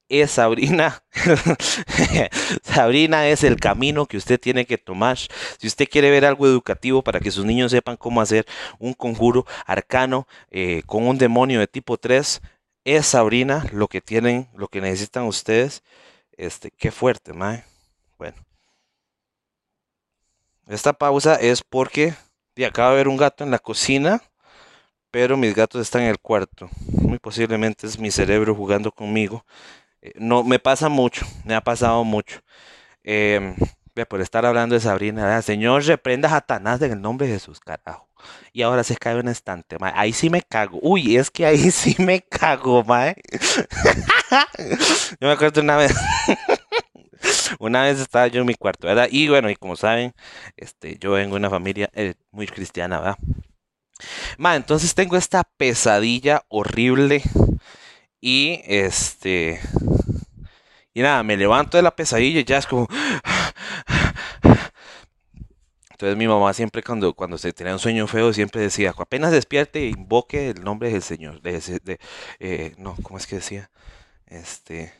es 0.08 0.30
Sabrina. 0.30 1.02
Sabrina 2.62 3.28
es 3.28 3.42
el 3.42 3.56
camino 3.58 4.06
que 4.06 4.16
usted 4.16 4.38
tiene 4.38 4.64
que 4.64 4.78
tomar. 4.78 5.18
Si 5.58 5.66
usted 5.66 5.88
quiere 5.88 6.08
ver 6.08 6.24
algo 6.24 6.46
educativo 6.46 7.02
para 7.02 7.18
que 7.18 7.32
sus 7.32 7.44
niños 7.44 7.72
sepan 7.72 7.96
cómo 7.96 8.20
hacer 8.20 8.46
un 8.78 8.94
conjuro 8.94 9.44
arcano 9.66 10.28
eh, 10.52 10.84
con 10.86 11.08
un 11.08 11.18
demonio 11.18 11.58
de 11.58 11.66
tipo 11.66 11.96
3, 11.96 12.42
es 12.84 13.06
Sabrina 13.06 13.66
lo 13.72 13.88
que 13.88 14.00
tienen, 14.00 14.48
lo 14.54 14.68
que 14.68 14.80
necesitan 14.80 15.24
ustedes. 15.24 15.82
Este, 16.36 16.70
qué 16.70 16.92
fuerte, 16.92 17.32
mae. 17.32 17.64
Bueno. 18.18 18.36
Esta 20.68 20.92
pausa 20.92 21.36
es 21.36 21.62
porque 21.62 22.14
de 22.56 22.66
acaba 22.66 22.88
de 22.88 22.94
haber 22.94 23.08
un 23.08 23.16
gato 23.16 23.44
en 23.44 23.50
la 23.50 23.58
cocina, 23.58 24.22
pero 25.10 25.36
mis 25.36 25.54
gatos 25.54 25.80
están 25.82 26.02
en 26.02 26.08
el 26.08 26.18
cuarto. 26.20 26.68
Muy 27.02 27.18
posiblemente 27.18 27.86
es 27.86 27.98
mi 27.98 28.10
cerebro 28.10 28.54
jugando 28.54 28.92
conmigo 28.92 29.44
Eh, 30.02 30.12
no, 30.16 30.44
me 30.44 30.58
pasa 30.60 30.88
mucho, 30.90 31.26
me 31.44 31.54
ha 31.54 31.62
pasado 31.62 32.04
mucho. 32.04 32.40
Em, 33.04 33.56
por 34.10 34.20
estar 34.22 34.46
hablando 34.46 34.74
de 34.76 34.80
Sabrina, 34.80 35.42
Señor, 35.42 35.84
reprenda 35.84 36.28
a 36.28 36.32
Satanás 36.32 36.82
en 36.82 36.92
el 36.92 37.02
nombre 37.02 37.26
de 37.28 37.34
Jesús, 37.34 37.60
carajo. 37.60 38.08
Y 38.52 38.62
ahora 38.62 38.84
se 38.84 38.96
cae 38.96 39.16
un 39.20 39.28
estante, 39.28 39.78
mae. 39.78 39.92
Ahí 39.96 40.12
sí 40.12 40.30
me 40.30 40.42
cago. 40.42 40.78
Uy, 40.82 41.16
es 41.16 41.30
que 41.30 41.46
ahí 41.46 41.70
sí 41.72 41.96
me 41.98 42.22
cago, 42.22 42.84
mae. 42.84 43.16
yo 45.20 45.28
me 45.28 45.32
acuerdo 45.32 45.62
una 45.62 45.76
vez. 45.76 45.94
una 47.66 47.82
vez 47.82 48.00
estaba 48.00 48.26
yo 48.28 48.40
en 48.40 48.46
mi 48.46 48.54
cuarto, 48.54 48.86
¿verdad? 48.86 49.08
Y 49.10 49.28
bueno, 49.28 49.50
y 49.50 49.56
como 49.56 49.76
saben, 49.76 50.14
este, 50.56 50.98
yo 50.98 51.12
vengo 51.12 51.34
de 51.34 51.40
una 51.40 51.50
familia 51.50 51.90
eh, 51.94 52.14
muy 52.30 52.46
cristiana, 52.46 52.98
¿verdad? 53.00 53.18
Ma, 54.38 54.56
entonces 54.56 54.94
tengo 54.94 55.16
esta 55.16 55.44
pesadilla 55.56 56.44
horrible 56.48 57.22
y 58.20 58.60
este 58.66 59.60
y 60.94 61.02
nada, 61.02 61.22
me 61.22 61.36
levanto 61.36 61.76
de 61.76 61.82
la 61.82 61.94
pesadilla 61.94 62.40
y 62.40 62.44
ya 62.44 62.58
es 62.58 62.66
como 62.66 62.88
entonces 65.96 66.18
mi 66.18 66.28
mamá 66.28 66.52
siempre 66.52 66.82
cuando, 66.82 67.14
cuando 67.14 67.38
se 67.38 67.54
tenía 67.54 67.72
un 67.72 67.78
sueño 67.78 68.06
feo 68.06 68.30
siempre 68.34 68.60
decía, 68.60 68.94
apenas 68.98 69.32
despierte, 69.32 69.86
invoque 69.86 70.50
el 70.50 70.62
nombre 70.62 70.90
del 70.92 71.00
Señor. 71.00 71.40
De, 71.40 71.98
eh, 72.38 72.74
no, 72.76 72.96
¿cómo 73.02 73.16
es 73.16 73.26
que 73.26 73.36
decía? 73.36 73.70
Este, 74.26 74.92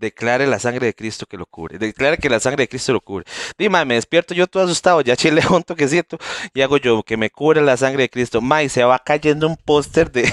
declare 0.00 0.46
la 0.46 0.58
sangre 0.58 0.86
de 0.86 0.94
Cristo 0.94 1.26
que 1.26 1.36
lo 1.36 1.46
cubre. 1.46 1.78
Declare 1.78 2.18
que 2.18 2.28
la 2.28 2.40
sangre 2.40 2.64
de 2.64 2.68
Cristo 2.68 2.92
lo 2.92 3.00
cubre. 3.00 3.24
Dime, 3.56 3.84
me 3.84 3.94
despierto 3.94 4.34
yo 4.34 4.46
todo 4.46 4.64
asustado, 4.64 5.00
ya 5.02 5.16
chile 5.16 5.42
un 5.50 5.62
toquecito 5.62 6.18
y 6.54 6.62
hago 6.62 6.78
yo 6.78 7.02
que 7.02 7.16
me 7.16 7.30
cubre 7.30 7.60
la 7.60 7.76
sangre 7.76 8.02
de 8.04 8.10
Cristo. 8.10 8.40
Ma, 8.40 8.68
se 8.68 8.82
va 8.84 8.98
cayendo 8.98 9.46
un 9.46 9.56
póster 9.56 10.10
de... 10.10 10.26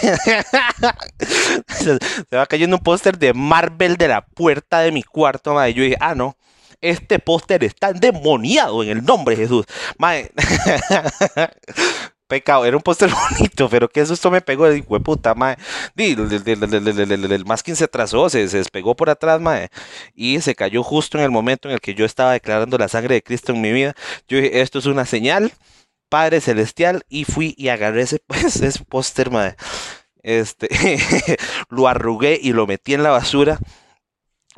se 1.67 1.99
va 2.35 2.45
cayendo 2.45 2.77
un 2.77 2.83
póster 2.83 3.17
de 3.17 3.33
Marvel 3.33 3.97
de 3.97 4.07
la 4.07 4.25
puerta 4.25 4.79
de 4.79 4.91
mi 4.91 5.03
cuarto, 5.03 5.53
ma. 5.53 5.69
Y 5.69 5.73
yo 5.73 5.83
dije, 5.83 5.97
ah, 5.99 6.15
no 6.15 6.35
este 6.81 7.19
póster 7.19 7.63
está 7.63 7.89
endemoniado 7.89 8.83
en 8.83 8.89
el 8.89 9.03
nombre 9.03 9.35
de 9.35 9.43
Jesús. 9.43 9.65
Mae. 9.97 10.31
Pecado, 12.27 12.65
era 12.65 12.75
un 12.75 12.83
póster 12.83 13.09
bonito, 13.31 13.69
pero 13.69 13.89
qué 13.89 14.05
susto 14.05 14.29
me 14.29 14.41
pegó, 14.41 14.69
de 14.69 14.83
puta, 14.83 15.33
mae. 15.33 15.57
El 15.95 17.45
masking 17.45 17.75
se 17.75 17.85
atrasó, 17.85 18.29
se, 18.29 18.47
despegó 18.47 18.95
por 18.95 19.09
atrás, 19.09 19.39
mae, 19.39 19.69
y 20.13 20.41
se 20.41 20.55
cayó 20.55 20.83
justo 20.83 21.17
en 21.17 21.23
el 21.23 21.31
momento 21.31 21.69
en 21.69 21.75
el 21.75 21.81
que 21.81 21.95
yo 21.95 22.05
estaba 22.05 22.33
declarando 22.33 22.77
la 22.77 22.87
sangre 22.87 23.15
de 23.15 23.23
Cristo 23.23 23.53
en 23.53 23.61
mi 23.61 23.71
vida. 23.71 23.95
Yo 24.27 24.37
dije, 24.37 24.61
esto 24.61 24.79
es 24.79 24.85
una 24.85 25.05
señal, 25.05 25.51
Padre 26.09 26.41
Celestial, 26.41 27.03
y 27.09 27.23
fui 27.23 27.53
y 27.57 27.69
agarré 27.69 28.01
ese, 28.01 28.19
pues, 28.27 28.61
ese 28.61 28.83
póster, 28.85 29.31
mae. 29.31 29.55
Este, 30.23 30.67
lo 31.69 31.87
arrugué 31.87 32.39
y 32.41 32.51
lo 32.51 32.67
metí 32.67 32.93
en 32.93 33.03
la 33.03 33.11
basura 33.11 33.59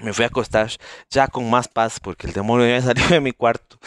me 0.02 0.14
fui 0.14 0.24
a 0.24 0.28
acostar 0.28 0.70
ya 1.10 1.28
con 1.28 1.50
más 1.50 1.68
paz 1.68 2.00
porque 2.00 2.28
el 2.28 2.34
demonio 2.34 2.68
ya 2.68 2.82
salió 2.86 3.08
de 3.08 3.20
mi 3.20 3.32
cuarto. 3.32 3.78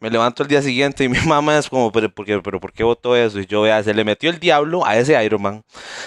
Me 0.00 0.10
levanto 0.10 0.42
el 0.42 0.48
día 0.48 0.62
siguiente 0.62 1.04
y 1.04 1.08
mi 1.08 1.18
mamá 1.20 1.58
es 1.58 1.68
como, 1.68 1.92
pero 1.92 2.12
¿por 2.12 2.26
qué, 2.26 2.40
pero, 2.40 2.60
¿por 2.60 2.72
qué 2.72 2.84
votó 2.84 3.16
eso? 3.16 3.38
Y 3.40 3.46
yo, 3.46 3.62
vea, 3.62 3.82
se 3.82 3.94
le 3.94 4.04
metió 4.04 4.30
el 4.30 4.38
diablo 4.38 4.84
a 4.86 4.96
ese 4.96 5.22
Iron 5.24 5.42
Man. 5.42 5.64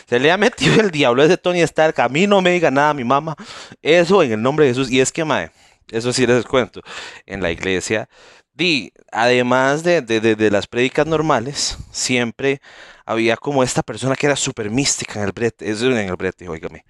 Se 0.07 0.19
le 0.19 0.31
ha 0.31 0.37
metido 0.37 0.81
el 0.81 0.91
diablo 0.91 1.21
a 1.21 1.25
ese 1.25 1.37
Tony 1.37 1.61
Stark. 1.61 1.99
A 2.01 2.09
mí 2.09 2.27
no 2.27 2.41
me 2.41 2.51
diga 2.51 2.71
nada, 2.71 2.93
mi 2.93 3.03
mamá. 3.03 3.35
Eso 3.81 4.23
en 4.23 4.33
el 4.33 4.41
nombre 4.41 4.65
de 4.65 4.71
Jesús. 4.71 4.89
Y 4.91 4.99
es 4.99 5.11
que, 5.11 5.23
mae, 5.25 5.51
eso 5.91 6.11
sí 6.13 6.25
les 6.25 6.45
cuento. 6.45 6.81
En 7.25 7.41
la 7.41 7.51
iglesia, 7.51 8.09
di, 8.53 8.91
además 9.11 9.83
de, 9.83 10.01
de, 10.01 10.19
de, 10.19 10.35
de 10.35 10.51
las 10.51 10.67
prédicas 10.67 11.05
normales, 11.07 11.77
siempre 11.91 12.61
había 13.05 13.37
como 13.37 13.63
esta 13.63 13.83
persona 13.83 14.15
que 14.15 14.27
era 14.27 14.35
súper 14.35 14.69
mística 14.71 15.19
en 15.19 15.25
el 15.25 15.31
brete. 15.31 15.69
Eso 15.69 15.87
en 15.87 15.97
el 15.97 16.15
brete, 16.15 16.49
oígame 16.49 16.85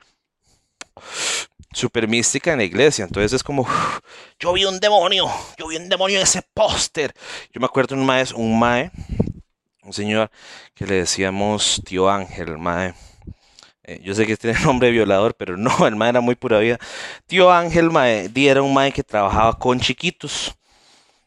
super 1.73 2.07
mística 2.07 2.51
en 2.51 2.59
la 2.59 2.63
iglesia. 2.63 3.05
Entonces 3.05 3.33
es 3.33 3.43
como, 3.43 3.67
yo 4.39 4.53
vi 4.53 4.65
un 4.65 4.79
demonio, 4.79 5.27
yo 5.57 5.67
vi 5.67 5.77
un 5.77 5.89
demonio 5.89 6.17
en 6.17 6.23
ese 6.23 6.41
póster. 6.53 7.13
Yo 7.51 7.59
me 7.59 7.65
acuerdo 7.65 7.95
un 7.95 8.05
mae, 8.05 8.25
un 8.35 8.57
mae, 8.59 8.91
un 9.83 9.93
señor 9.93 10.31
que 10.73 10.85
le 10.85 10.95
decíamos 10.95 11.81
tío 11.85 12.09
Ángel, 12.09 12.57
mae. 12.57 12.93
Eh, 13.83 13.99
yo 14.01 14.15
sé 14.15 14.25
que 14.25 14.37
tiene 14.37 14.59
nombre 14.63 14.91
violador, 14.91 15.35
pero 15.35 15.57
no, 15.57 15.85
el 15.85 15.95
mae 15.95 16.09
era 16.09 16.21
muy 16.21 16.35
pura 16.35 16.59
vida. 16.59 16.79
Tío 17.27 17.51
Ángel, 17.51 17.91
mae, 17.91 18.29
era 18.35 18.61
un 18.61 18.73
mae 18.73 18.91
que 18.91 19.03
trabajaba 19.03 19.57
con 19.57 19.79
chiquitos. 19.79 20.55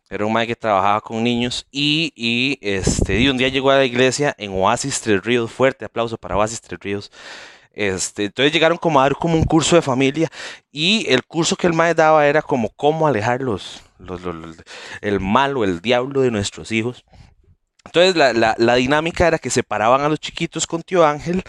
Era 0.08 0.24
un 0.24 0.32
mae 0.32 0.46
que 0.46 0.54
trabajaba 0.54 1.00
con 1.00 1.22
niños 1.24 1.66
y, 1.72 2.12
y 2.14 2.58
este, 2.62 3.18
y 3.18 3.28
un 3.28 3.36
día 3.36 3.48
llegó 3.48 3.72
a 3.72 3.76
la 3.78 3.84
iglesia 3.84 4.34
en 4.38 4.52
Oasis 4.52 5.00
Tres 5.00 5.24
Ríos. 5.24 5.50
Fuerte 5.50 5.84
aplauso 5.84 6.16
para 6.16 6.36
Oasis 6.36 6.60
Tres 6.60 6.78
Ríos. 6.80 7.10
Este, 7.76 8.24
entonces 8.24 8.54
llegaron 8.54 8.78
como 8.78 8.98
a 8.98 9.02
dar 9.02 9.16
como 9.16 9.36
un 9.36 9.44
curso 9.44 9.76
de 9.76 9.82
familia 9.82 10.30
y 10.72 11.06
el 11.10 11.24
curso 11.24 11.56
que 11.56 11.66
el 11.66 11.74
maestro 11.74 12.04
daba 12.04 12.26
era 12.26 12.40
como 12.40 12.70
cómo 12.70 13.06
alejar 13.06 13.42
los, 13.42 13.82
el 15.02 15.20
mal 15.20 15.58
o 15.58 15.64
el 15.64 15.82
diablo 15.82 16.22
de 16.22 16.30
nuestros 16.30 16.72
hijos. 16.72 17.04
Entonces 17.84 18.16
la, 18.16 18.74
dinámica 18.76 19.28
era 19.28 19.38
que 19.38 19.50
separaban 19.50 20.00
a 20.00 20.08
los 20.08 20.18
chiquitos 20.18 20.66
con 20.66 20.82
tío 20.82 21.06
Ángel, 21.06 21.42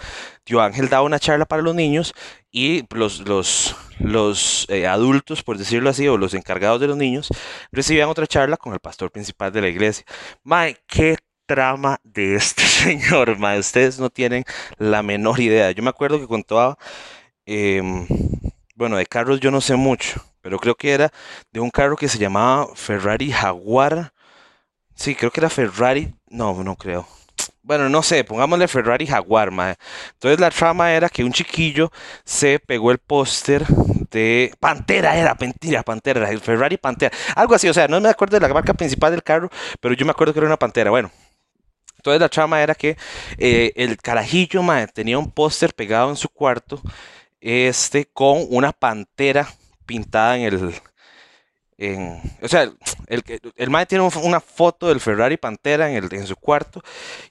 tío 0.43 0.61
Ángel 0.61 0.89
daba 0.89 1.03
una 1.03 1.17
charla 1.17 1.45
para 1.45 1.61
los 1.61 1.73
niños 1.73 2.13
y 2.51 2.83
los, 2.93 3.21
los, 3.21 3.75
los 3.99 4.65
eh, 4.69 4.85
adultos, 4.85 5.43
por 5.43 5.57
decirlo 5.57 5.89
así, 5.89 6.09
o 6.09 6.17
los 6.17 6.33
encargados 6.33 6.81
de 6.81 6.87
los 6.87 6.97
niños, 6.97 7.29
recibían 7.71 8.09
otra 8.09 8.27
charla 8.27 8.57
con 8.57 8.73
el 8.73 8.79
pastor 8.79 9.11
principal 9.11 9.51
de 9.53 9.61
la 9.61 9.69
iglesia. 9.69 10.05
Mae, 10.43 10.77
qué 10.87 11.17
trama 11.47 11.99
de 12.03 12.35
este 12.35 12.63
señor, 12.67 13.39
ma. 13.39 13.55
Ustedes 13.57 13.99
no 13.99 14.09
tienen 14.11 14.45
la 14.77 15.01
menor 15.03 15.39
idea. 15.39 15.71
Yo 15.71 15.81
me 15.83 15.89
acuerdo 15.89 16.19
que 16.19 16.27
contaba, 16.27 16.77
em, 17.45 18.07
bueno, 18.75 18.97
de 18.97 19.05
carros 19.07 19.39
yo 19.39 19.51
no 19.51 19.61
sé 19.61 19.75
mucho, 19.75 20.23
pero 20.41 20.59
creo 20.59 20.75
que 20.75 20.91
era 20.93 21.11
de 21.51 21.59
un 21.59 21.71
carro 21.71 21.95
que 21.97 22.09
se 22.09 22.19
llamaba 22.19 22.67
Ferrari 22.75 23.31
Jaguar. 23.31 24.13
Sí, 24.95 25.15
creo 25.15 25.31
que 25.31 25.41
era 25.41 25.49
Ferrari. 25.49 26.13
No, 26.29 26.63
no 26.63 26.75
creo. 26.75 27.07
Bueno, 27.63 27.89
no 27.89 28.01
sé, 28.03 28.23
pongámosle 28.23 28.67
Ferrari 28.67 29.05
Jaguar, 29.07 29.51
ma. 29.51 29.75
Entonces 30.13 30.39
la 30.39 30.49
trama 30.51 30.93
era 30.93 31.09
que 31.09 31.23
un 31.23 31.33
chiquillo 31.33 31.91
se 32.23 32.59
pegó 32.59 32.91
el 32.91 32.97
póster 32.99 33.65
de 34.11 34.53
Pantera, 34.59 35.17
era 35.17 35.35
mentira, 35.39 35.83
Pantera, 35.83 36.27
Ferrari 36.39 36.77
Pantera, 36.77 37.15
algo 37.35 37.55
así, 37.55 37.67
o 37.67 37.73
sea, 37.73 37.87
no 37.89 37.99
me 37.99 38.09
acuerdo 38.09 38.39
de 38.39 38.47
la 38.47 38.53
marca 38.53 38.73
principal 38.73 39.11
del 39.11 39.23
carro, 39.23 39.49
pero 39.81 39.93
yo 39.95 40.05
me 40.05 40.11
acuerdo 40.11 40.33
que 40.33 40.39
era 40.39 40.47
una 40.47 40.57
Pantera. 40.57 40.91
Bueno, 40.91 41.11
entonces 41.97 42.21
la 42.21 42.29
trama 42.29 42.61
era 42.61 42.75
que 42.75 42.97
eh, 43.37 43.73
el 43.75 43.97
carajillo 43.97 44.61
tenía 44.93 45.17
un 45.19 45.31
póster 45.31 45.73
pegado 45.73 46.09
en 46.09 46.15
su 46.15 46.29
cuarto 46.29 46.81
este, 47.41 48.05
con 48.05 48.45
una 48.49 48.71
pantera 48.71 49.47
pintada 49.85 50.37
en 50.37 50.43
el... 50.43 50.73
En, 51.79 52.19
o 52.41 52.47
sea, 52.47 52.71
el, 53.05 53.23
el 53.55 53.69
mae 53.69 53.85
tiene 53.85 54.09
una 54.23 54.39
foto 54.39 54.87
del 54.87 54.99
Ferrari 54.99 55.37
Pantera 55.37 55.91
en, 55.91 56.03
el, 56.03 56.11
en 56.11 56.25
su 56.25 56.35
cuarto 56.35 56.81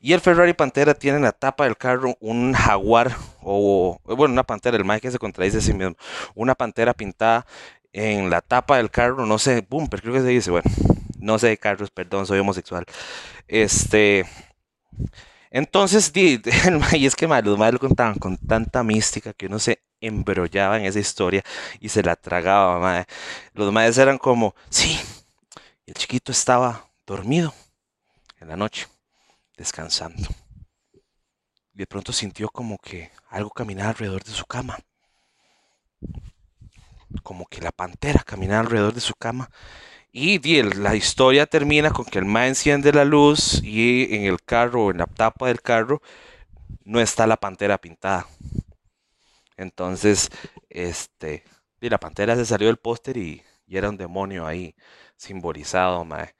y 0.00 0.12
el 0.12 0.20
Ferrari 0.20 0.52
Pantera 0.52 0.94
tiene 0.94 1.16
en 1.16 1.24
la 1.24 1.32
tapa 1.32 1.64
del 1.64 1.76
carro 1.76 2.16
un 2.20 2.52
jaguar 2.52 3.16
o, 3.42 3.98
bueno, 4.04 4.32
una 4.34 4.44
pantera, 4.44 4.76
el 4.76 4.84
mae 4.84 5.00
que 5.00 5.10
se 5.10 5.18
contradice 5.18 5.58
a 5.58 5.60
sí 5.60 5.72
mismo, 5.72 5.96
una 6.36 6.54
pantera 6.54 6.94
pintada 6.94 7.44
en 7.92 8.30
la 8.30 8.40
tapa 8.40 8.76
del 8.76 8.90
carro, 8.90 9.26
no 9.26 9.38
sé, 9.38 9.66
bumper, 9.68 10.00
creo 10.00 10.14
que 10.14 10.20
se 10.20 10.28
dice, 10.28 10.50
bueno, 10.52 10.70
no 11.18 11.38
sé 11.38 11.48
de 11.48 11.58
carros, 11.58 11.90
perdón, 11.90 12.26
soy 12.26 12.38
homosexual. 12.38 12.84
Este, 13.48 14.26
entonces, 15.50 16.12
y 16.14 16.40
es 17.06 17.16
que 17.16 17.26
los 17.26 17.58
madres 17.58 17.74
lo 17.74 17.78
contaban 17.88 18.16
con 18.16 18.36
tanta 18.36 18.82
mística 18.82 19.32
que 19.32 19.46
uno 19.46 19.58
se 19.58 19.82
embrollaba 20.00 20.78
en 20.78 20.84
esa 20.84 20.98
historia 20.98 21.42
y 21.80 21.88
se 21.88 22.02
la 22.02 22.16
tragaba, 22.16 23.06
Los 23.54 23.72
madres 23.72 23.98
eran 23.98 24.18
como, 24.18 24.54
sí, 24.68 25.00
el 25.86 25.94
chiquito 25.94 26.32
estaba 26.32 26.90
dormido 27.06 27.54
en 28.38 28.48
la 28.48 28.56
noche, 28.56 28.86
descansando. 29.56 30.28
Y 31.72 31.78
de 31.78 31.86
pronto 31.86 32.12
sintió 32.12 32.48
como 32.48 32.78
que 32.78 33.10
algo 33.28 33.50
caminaba 33.50 33.90
alrededor 33.90 34.24
de 34.24 34.32
su 34.32 34.44
cama. 34.46 34.78
Como 37.22 37.46
que 37.46 37.62
la 37.62 37.72
pantera 37.72 38.22
caminaba 38.24 38.60
alrededor 38.60 38.92
de 38.92 39.00
su 39.00 39.14
cama 39.14 39.48
y 40.18 40.62
la 40.62 40.96
historia 40.96 41.44
termina 41.44 41.90
con 41.90 42.06
que 42.06 42.18
el 42.18 42.24
ma 42.24 42.46
enciende 42.46 42.90
la 42.90 43.04
luz 43.04 43.60
y 43.62 44.14
en 44.14 44.24
el 44.24 44.42
carro, 44.42 44.90
en 44.90 44.96
la 44.96 45.06
tapa 45.06 45.48
del 45.48 45.60
carro, 45.60 46.00
no 46.84 47.00
está 47.00 47.26
la 47.26 47.36
pantera 47.36 47.76
pintada. 47.76 48.26
Entonces, 49.58 50.30
este, 50.70 51.44
la 51.80 51.98
pantera 51.98 52.34
se 52.34 52.46
salió 52.46 52.68
del 52.68 52.78
póster 52.78 53.18
y, 53.18 53.42
era 53.68 53.90
un 53.90 53.98
demonio 53.98 54.46
ahí 54.46 54.74
simbolizado, 55.18 56.02
mae. 56.06 56.34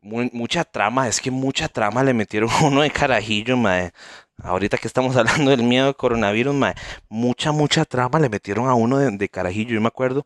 mucha 0.00 0.64
trama, 0.64 1.06
es 1.06 1.20
que 1.20 1.30
mucha 1.30 1.68
trama 1.68 2.02
le 2.02 2.14
metieron 2.14 2.48
uno 2.64 2.80
de 2.80 2.90
carajillo, 2.90 3.54
mae. 3.58 3.92
Ahorita 4.42 4.78
que 4.78 4.88
estamos 4.88 5.14
hablando 5.18 5.50
del 5.50 5.62
miedo 5.62 5.84
del 5.84 5.96
coronavirus, 5.96 6.54
mae, 6.54 6.74
mucha, 7.10 7.52
mucha 7.52 7.84
trama 7.84 8.18
le 8.18 8.30
metieron 8.30 8.66
a 8.66 8.74
uno 8.74 8.96
de 8.96 9.28
carajillo. 9.28 9.74
Yo 9.74 9.80
me 9.82 9.88
acuerdo 9.88 10.24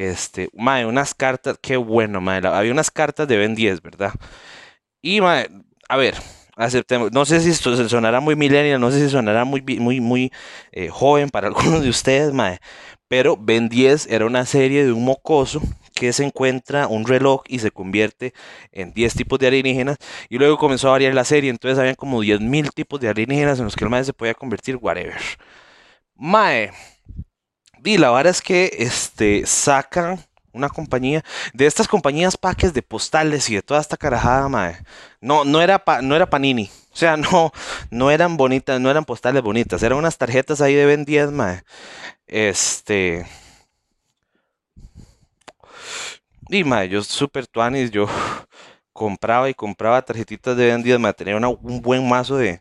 este, 0.00 0.50
mae, 0.54 0.86
unas 0.86 1.14
cartas, 1.14 1.58
qué 1.60 1.76
bueno, 1.76 2.20
mae. 2.20 2.46
Había 2.46 2.72
unas 2.72 2.90
cartas 2.90 3.28
de 3.28 3.36
Ben 3.36 3.54
10, 3.54 3.82
¿verdad? 3.82 4.12
Y, 5.02 5.20
mae, 5.20 5.48
a 5.88 5.96
ver, 5.96 6.14
aceptemos. 6.56 7.12
No 7.12 7.24
sé 7.24 7.40
si 7.40 7.50
esto 7.50 7.88
sonará 7.88 8.20
muy 8.20 8.36
millennial, 8.36 8.80
no 8.80 8.90
sé 8.90 9.00
si 9.00 9.10
sonará 9.10 9.44
muy, 9.44 9.62
muy, 9.78 10.00
muy 10.00 10.32
eh, 10.72 10.88
joven 10.88 11.30
para 11.30 11.48
algunos 11.48 11.82
de 11.82 11.90
ustedes, 11.90 12.32
mae. 12.32 12.58
Pero 13.08 13.36
Ben 13.36 13.68
10 13.68 14.06
era 14.08 14.26
una 14.26 14.46
serie 14.46 14.84
de 14.84 14.92
un 14.92 15.04
mocoso 15.04 15.60
que 15.94 16.12
se 16.12 16.24
encuentra 16.24 16.86
un 16.86 17.06
reloj 17.06 17.42
y 17.48 17.58
se 17.58 17.70
convierte 17.70 18.32
en 18.72 18.92
10 18.92 19.14
tipos 19.14 19.38
de 19.38 19.48
alienígenas. 19.48 19.98
Y 20.28 20.38
luego 20.38 20.56
comenzó 20.58 20.88
a 20.88 20.92
variar 20.92 21.14
la 21.14 21.24
serie, 21.24 21.50
entonces 21.50 21.78
habían 21.78 21.96
como 21.96 22.22
10.000 22.22 22.72
tipos 22.72 23.00
de 23.00 23.08
alienígenas 23.08 23.58
en 23.58 23.64
los 23.66 23.76
que 23.76 23.84
el 23.84 23.90
mae 23.90 24.04
se 24.04 24.12
podía 24.12 24.34
convertir, 24.34 24.76
whatever. 24.76 25.20
Mae. 26.14 26.70
Y 27.84 27.98
la 27.98 28.10
verdad 28.10 28.30
es 28.30 28.42
que 28.42 28.70
este, 28.78 29.46
sacan 29.46 30.18
una 30.52 30.68
compañía, 30.68 31.24
de 31.54 31.66
estas 31.66 31.88
compañías 31.88 32.36
paques 32.36 32.74
de 32.74 32.82
postales 32.82 33.48
y 33.50 33.54
de 33.54 33.62
toda 33.62 33.80
esta 33.80 33.96
carajada, 33.96 34.48
mae. 34.48 34.76
No, 35.20 35.44
no 35.44 35.60
era, 35.60 35.82
no 36.02 36.16
era 36.16 36.28
Panini. 36.28 36.70
O 36.92 36.96
sea, 36.96 37.16
no, 37.16 37.52
no 37.90 38.10
eran 38.10 38.36
bonitas, 38.36 38.80
no 38.80 38.90
eran 38.90 39.04
postales 39.04 39.42
bonitas. 39.42 39.82
Eran 39.82 39.98
unas 39.98 40.18
tarjetas 40.18 40.60
ahí 40.60 40.74
de 40.74 40.86
Ben 40.86 41.04
10, 41.04 41.30
mae. 41.32 41.62
Este. 42.26 43.26
Y 46.48 46.64
mae, 46.64 46.88
yo 46.88 47.02
super 47.02 47.46
tuanis, 47.46 47.90
yo 47.90 48.08
compraba 48.92 49.48
y 49.48 49.54
compraba 49.54 50.02
tarjetitas 50.02 50.56
de 50.56 50.66
Ben 50.66 50.82
10, 50.82 50.98
mae. 50.98 51.14
Tenía 51.14 51.36
un 51.36 51.80
buen 51.80 52.08
mazo 52.08 52.36
de, 52.36 52.60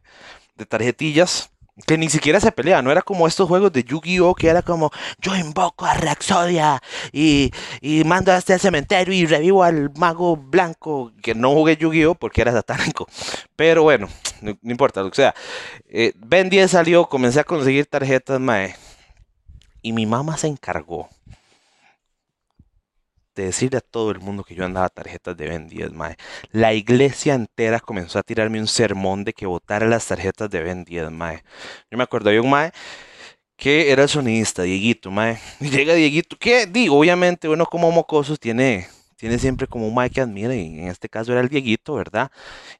de 0.56 0.66
tarjetillas 0.66 1.52
que 1.86 1.98
ni 1.98 2.10
siquiera 2.10 2.40
se 2.40 2.52
pelea, 2.52 2.82
no 2.82 2.92
era 2.92 3.02
como 3.02 3.28
estos 3.28 3.48
juegos 3.48 3.72
de 3.72 3.84
Yu-Gi-Oh! 3.84 4.36
que 4.36 4.48
era 4.48 4.62
como 4.62 4.92
yo 5.20 5.36
invoco 5.36 5.86
a 5.86 5.94
Rexodia 5.94 6.82
y, 7.12 7.52
y 7.82 8.04
mando 8.04 8.32
a 8.32 8.38
este 8.38 8.54
al 8.54 8.60
cementerio 8.60 9.14
y 9.14 9.26
revivo 9.26 9.64
al 9.64 9.92
mago 9.96 10.36
blanco, 10.36 11.12
que 11.22 11.36
no 11.36 11.52
jugué 11.52 11.78
Yu-Gi-Oh! 11.78 12.16
porque 12.16 12.42
era 12.42 12.52
satánico. 12.52 13.08
Pero 13.56 13.84
bueno, 13.84 14.08
no, 14.42 14.58
importa, 14.64 15.02
lo 15.02 15.10
que 15.10 15.18
sea. 15.18 15.36
Eh, 15.90 16.14
ben 16.18 16.50
10 16.50 16.72
salió, 16.72 17.06
comencé 17.08 17.40
a 17.40 17.44
conseguir 17.44 17.86
tarjetas, 17.86 18.40
mae. 18.40 18.76
Y 19.82 19.94
mi 19.94 20.06
mamá 20.06 20.38
se 20.38 20.48
encargó 20.48 21.10
de 23.40 23.46
decirle 23.46 23.78
a 23.78 23.82
todo 23.82 24.12
el 24.12 24.20
mundo 24.20 24.44
que 24.44 24.56
yo 24.56 24.66
andaba 24.66 24.90
tarjetas 24.90 25.36
de 25.38 25.48
Ben 25.48 25.68
10, 25.68 25.94
mae. 25.94 26.16
La 26.52 26.74
iglesia 26.74 27.34
entera 27.34 27.80
comenzó 27.80 28.20
a 28.20 28.24
tirarme 28.24 28.60
un 28.60 28.68
sermón 28.68 29.24
de 29.24 29.34
que 29.34 29.46
votara 29.46 29.88
las 29.88 30.06
tarjetas 30.08 30.50
de 30.50 30.62
Ben 30.62 30.84
10, 30.84 31.12
mae. 31.12 31.44
Yo 31.90 31.98
me 31.98 32.04
acuerdo, 32.04 32.30
de 32.30 32.40
un 32.40 32.50
mae 32.50 32.72
que 33.56 33.92
era 33.92 34.04
el 34.04 34.10
sonidista, 34.10 34.64
Dieguito, 34.64 35.12
mae. 35.12 35.40
Y 35.60 35.70
llega 35.72 35.94
Dieguito, 35.94 36.38
que 36.38 36.66
digo, 36.66 36.98
obviamente 36.98 37.50
uno 37.50 37.66
como 37.66 37.92
mocosos 37.92 38.40
tiene 38.40 38.88
tiene 39.20 39.38
siempre 39.38 39.68
como 39.68 39.86
un 39.86 39.94
Mike 39.94 40.16
que 40.16 40.22
admira, 40.22 40.56
y 40.56 40.80
en 40.80 40.88
este 40.88 41.10
caso 41.10 41.34
era 41.34 41.42
el 41.42 41.50
Dieguito, 41.50 41.96
¿verdad? 41.96 42.32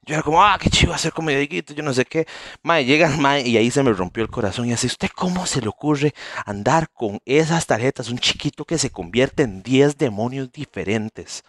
Yo 0.06 0.14
era 0.14 0.22
como, 0.22 0.42
ah, 0.42 0.58
qué 0.58 0.70
chivo 0.70 0.94
hacer 0.94 1.12
como 1.12 1.28
Dieguito, 1.28 1.74
yo 1.74 1.82
no 1.82 1.92
sé 1.92 2.06
qué. 2.06 2.26
Mae, 2.62 2.86
llega 2.86 3.12
el 3.12 3.18
Mae 3.18 3.46
y 3.46 3.58
ahí 3.58 3.70
se 3.70 3.82
me 3.82 3.92
rompió 3.92 4.22
el 4.22 4.30
corazón 4.30 4.66
y 4.66 4.72
así, 4.72 4.86
¿usted 4.86 5.10
cómo 5.14 5.44
se 5.44 5.60
le 5.60 5.68
ocurre 5.68 6.14
andar 6.46 6.88
con 6.90 7.20
esas 7.26 7.66
tarjetas? 7.66 8.08
Un 8.08 8.18
chiquito 8.18 8.64
que 8.64 8.78
se 8.78 8.88
convierte 8.90 9.42
en 9.42 9.62
10 9.62 9.98
demonios 9.98 10.50
diferentes. 10.50 11.44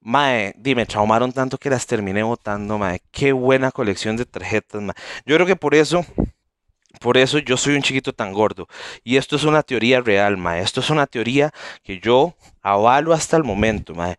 Mae, 0.00 0.54
dime, 0.58 0.86
traumaron 0.86 1.32
tanto 1.32 1.56
que 1.56 1.70
las 1.70 1.86
terminé 1.86 2.22
votando, 2.24 2.78
mae. 2.78 3.00
Qué 3.12 3.32
buena 3.32 3.70
colección 3.70 4.16
de 4.16 4.26
tarjetas, 4.26 4.82
mae. 4.82 4.94
Yo 5.24 5.36
creo 5.36 5.46
que 5.46 5.56
por 5.56 5.74
eso 5.74 6.04
por 7.00 7.16
eso 7.16 7.38
yo 7.38 7.56
soy 7.56 7.74
un 7.76 7.82
chiquito 7.82 8.12
tan 8.12 8.32
gordo. 8.32 8.68
Y 9.02 9.16
esto 9.16 9.36
es 9.36 9.44
una 9.44 9.62
teoría 9.62 10.00
real, 10.00 10.36
mae. 10.36 10.60
Esto 10.60 10.80
es 10.80 10.90
una 10.90 11.06
teoría 11.06 11.52
que 11.82 12.00
yo 12.00 12.34
avalo 12.62 13.12
hasta 13.12 13.36
el 13.36 13.44
momento, 13.44 13.94
mae. 13.94 14.16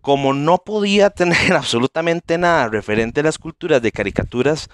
Como 0.00 0.32
no 0.32 0.58
podía 0.58 1.10
tener 1.20 1.52
absolutamente 1.54 2.38
nada 2.38 2.68
referente 2.68 3.20
a 3.20 3.24
las 3.24 3.38
culturas 3.38 3.82
de 3.82 3.92
caricaturas 3.92 4.68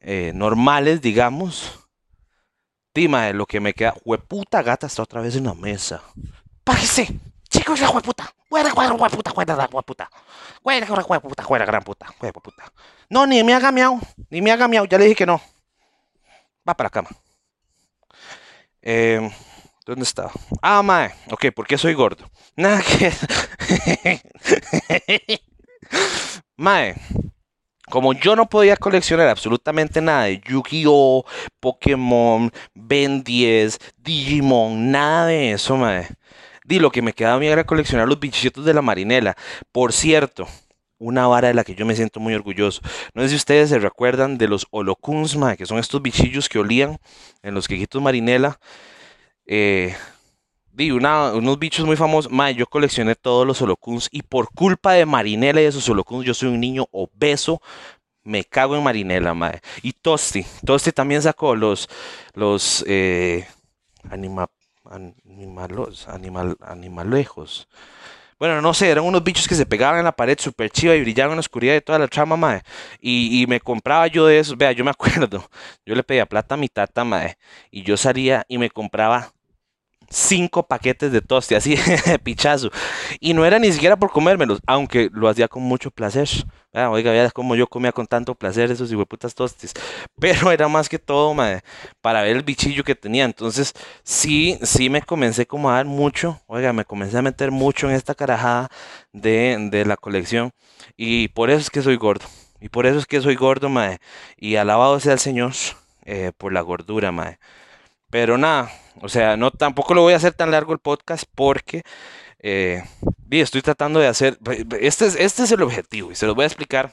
eh, 0.00 0.32
normales, 0.34 1.00
digamos. 1.00 1.78
Dime, 2.94 3.32
lo 3.32 3.46
que 3.46 3.60
me 3.60 3.72
queda. 3.72 3.94
Hueputa 4.04 4.62
gata 4.62 4.86
está 4.86 5.02
otra 5.02 5.22
vez 5.22 5.36
en 5.36 5.44
la 5.44 5.54
mesa. 5.54 6.02
¡Págese! 6.64 7.08
Chicos, 7.48 7.80
la 7.80 7.90
hueputa. 7.90 8.32
Fuera, 8.48 8.70
fuera, 8.70 8.92
hueputa, 8.92 9.32
fuera, 9.32 9.56
la 9.56 9.68
hueputa. 9.70 10.10
Fuera, 10.62 10.86
fuera, 10.86 11.02
hueputa, 11.02 11.42
fuera, 11.42 11.64
gran 11.64 11.82
puta. 11.82 12.06
Hueputa. 12.20 12.64
No, 13.08 13.26
ni 13.26 13.42
me 13.42 13.54
haga 13.54 13.72
miau. 13.72 13.98
Ni 14.30 14.42
me 14.42 14.52
haga 14.52 14.68
miau. 14.68 14.86
Ya 14.86 14.98
le 14.98 15.04
dije 15.04 15.16
que 15.16 15.26
no 15.26 15.40
va 16.68 16.74
para 16.74 16.86
la 16.86 16.90
cama. 16.90 17.10
Eh, 18.82 19.30
¿Dónde 19.86 20.04
estaba? 20.04 20.32
Ah, 20.60 20.82
mae. 20.82 21.12
Ok, 21.30 21.46
¿por 21.54 21.66
qué 21.66 21.76
soy 21.76 21.94
gordo? 21.94 22.30
Nada 22.56 22.82
que. 22.82 23.12
mae. 26.56 26.94
Como 27.90 28.14
yo 28.14 28.36
no 28.36 28.48
podía 28.48 28.76
coleccionar 28.76 29.28
absolutamente 29.28 30.00
nada 30.00 30.24
de 30.24 30.40
Yu-Gi-Oh!, 30.40 31.26
Pokémon, 31.60 32.50
Ben 32.72 33.22
10, 33.22 33.78
Digimon, 33.98 34.90
nada 34.90 35.26
de 35.26 35.52
eso, 35.52 35.76
mae. 35.76 36.08
Di 36.64 36.78
lo 36.78 36.90
que 36.90 37.02
me 37.02 37.12
quedaba 37.12 37.36
a 37.36 37.38
mí 37.38 37.48
era 37.48 37.64
coleccionar 37.64 38.08
los 38.08 38.18
bichitos 38.18 38.64
de 38.64 38.72
la 38.72 38.80
marinela. 38.80 39.36
Por 39.72 39.92
cierto, 39.92 40.46
una 41.02 41.26
vara 41.26 41.48
de 41.48 41.54
la 41.54 41.64
que 41.64 41.74
yo 41.74 41.84
me 41.84 41.96
siento 41.96 42.20
muy 42.20 42.34
orgulloso. 42.34 42.80
No 43.14 43.22
sé 43.22 43.30
si 43.30 43.36
ustedes 43.36 43.68
se 43.68 43.78
recuerdan 43.78 44.38
de 44.38 44.48
los 44.48 44.66
holocuns, 44.70 45.36
que 45.58 45.66
son 45.66 45.78
estos 45.78 46.00
bichillos 46.00 46.48
que 46.48 46.58
olían 46.58 46.98
en 47.42 47.54
los 47.54 47.66
quejitos 47.68 48.00
marinela. 48.00 48.58
Eh, 49.46 49.94
unos 50.74 51.58
bichos 51.58 51.84
muy 51.84 51.96
famosos. 51.96 52.32
yo 52.56 52.66
coleccioné 52.66 53.14
todos 53.14 53.46
los 53.46 53.60
holocuns 53.60 54.08
y 54.10 54.22
por 54.22 54.48
culpa 54.52 54.92
de 54.92 55.04
Marinela 55.04 55.60
y 55.60 55.64
de 55.64 55.68
esos 55.68 55.88
holocuns, 55.88 56.24
yo 56.24 56.34
soy 56.34 56.48
un 56.48 56.60
niño 56.60 56.86
obeso. 56.92 57.60
Me 58.24 58.44
cago 58.44 58.76
en 58.76 58.84
Marinela, 58.84 59.34
madre. 59.34 59.60
Y 59.82 59.92
Tosti. 59.92 60.46
Tosti 60.64 60.92
también 60.92 61.22
sacó 61.22 61.56
los, 61.56 61.88
los 62.34 62.84
eh, 62.86 63.46
anima, 64.08 64.48
animalos, 64.84 66.06
animal, 66.08 66.56
animalejos. 66.60 67.68
Bueno, 68.42 68.60
no 68.60 68.74
sé, 68.74 68.90
eran 68.90 69.04
unos 69.04 69.22
bichos 69.22 69.46
que 69.46 69.54
se 69.54 69.66
pegaban 69.66 70.00
en 70.00 70.04
la 70.04 70.16
pared 70.16 70.36
súper 70.36 70.68
chiva 70.68 70.96
y 70.96 71.00
brillaban 71.00 71.30
en 71.30 71.36
la 71.36 71.40
oscuridad 71.42 71.74
de 71.74 71.80
toda 71.80 72.00
la 72.00 72.08
trama, 72.08 72.36
mae. 72.36 72.62
Y, 73.00 73.46
me 73.46 73.60
compraba 73.60 74.08
yo 74.08 74.26
de 74.26 74.40
esos, 74.40 74.58
vea, 74.58 74.72
yo 74.72 74.84
me 74.84 74.90
acuerdo. 75.30 75.48
Yo 75.86 75.94
le 75.94 76.02
pedía 76.02 76.26
plata 76.26 76.56
a 76.56 76.58
mi 76.58 76.68
tata, 76.68 77.04
mae. 77.04 77.36
Y 77.70 77.84
yo 77.84 77.96
salía 77.96 78.44
y 78.48 78.58
me 78.58 78.68
compraba 78.68 79.32
cinco 80.12 80.66
paquetes 80.66 81.10
de 81.10 81.20
toste, 81.20 81.56
así, 81.56 81.76
pichazo. 82.22 82.70
Y 83.20 83.34
no 83.34 83.44
era 83.44 83.58
ni 83.58 83.72
siquiera 83.72 83.96
por 83.96 84.10
comérmelos, 84.10 84.60
aunque 84.66 85.10
lo 85.12 85.28
hacía 85.28 85.48
con 85.48 85.62
mucho 85.62 85.90
placer. 85.90 86.28
Ah, 86.74 86.90
oiga, 86.90 87.10
vea 87.10 87.30
como 87.30 87.54
yo 87.54 87.66
comía 87.66 87.92
con 87.92 88.06
tanto 88.06 88.34
placer 88.34 88.70
esos 88.70 88.90
putas 89.06 89.34
tostes. 89.34 89.72
Pero 90.18 90.50
era 90.52 90.68
más 90.68 90.88
que 90.88 90.98
todo, 90.98 91.34
para 92.00 92.22
ver 92.22 92.36
el 92.36 92.42
bichillo 92.42 92.84
que 92.84 92.94
tenía. 92.94 93.24
Entonces, 93.24 93.72
sí, 94.04 94.58
sí 94.62 94.88
me 94.88 95.02
comencé 95.02 95.46
como 95.46 95.70
a 95.70 95.74
dar 95.74 95.86
mucho, 95.86 96.40
oiga, 96.46 96.72
me 96.72 96.84
comencé 96.84 97.18
a 97.18 97.22
meter 97.22 97.50
mucho 97.50 97.88
en 97.88 97.96
esta 97.96 98.14
carajada 98.14 98.68
de, 99.12 99.56
de 99.70 99.84
la 99.84 99.96
colección. 99.96 100.52
Y 100.96 101.28
por 101.28 101.50
eso 101.50 101.60
es 101.60 101.70
que 101.70 101.82
soy 101.82 101.96
gordo. 101.96 102.26
Y 102.60 102.68
por 102.68 102.86
eso 102.86 102.98
es 102.98 103.06
que 103.06 103.20
soy 103.20 103.34
gordo, 103.34 103.68
mae. 103.68 103.98
Y 104.36 104.56
alabado 104.56 105.00
sea 105.00 105.14
el 105.14 105.18
Señor 105.18 105.52
eh, 106.04 106.32
por 106.38 106.52
la 106.52 106.60
gordura, 106.60 107.12
mae. 107.12 107.38
Pero 108.12 108.36
nada, 108.36 108.70
o 109.00 109.08
sea, 109.08 109.38
no 109.38 109.50
tampoco 109.50 109.94
lo 109.94 110.02
voy 110.02 110.12
a 110.12 110.16
hacer 110.16 110.34
tan 110.34 110.50
largo 110.50 110.74
el 110.74 110.80
podcast 110.80 111.24
porque 111.34 111.82
eh, 112.40 112.84
estoy 113.30 113.62
tratando 113.62 114.00
de 114.00 114.06
hacer. 114.06 114.38
Este 114.80 115.06
es, 115.06 115.16
este 115.16 115.44
es 115.44 115.50
el 115.52 115.62
objetivo 115.62 116.12
y 116.12 116.14
se 116.14 116.26
los 116.26 116.34
voy 116.34 116.42
a 116.42 116.48
explicar 116.48 116.92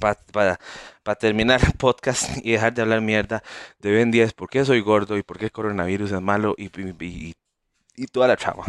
para, 0.00 0.58
terminar 1.20 1.60
el 1.64 1.74
podcast 1.74 2.44
y 2.44 2.50
dejar 2.50 2.74
de 2.74 2.82
hablar 2.82 3.02
mierda 3.02 3.44
de 3.78 3.92
Ben 3.92 4.10
10, 4.10 4.32
por 4.32 4.50
qué 4.50 4.64
soy 4.64 4.80
gordo 4.80 5.16
y 5.16 5.22
por 5.22 5.38
qué 5.38 5.44
el 5.44 5.52
coronavirus 5.52 6.10
es 6.10 6.20
malo 6.20 6.56
y, 6.58 6.72
y, 7.96 8.06
toda 8.08 8.26
la 8.26 8.36
chava. 8.36 8.64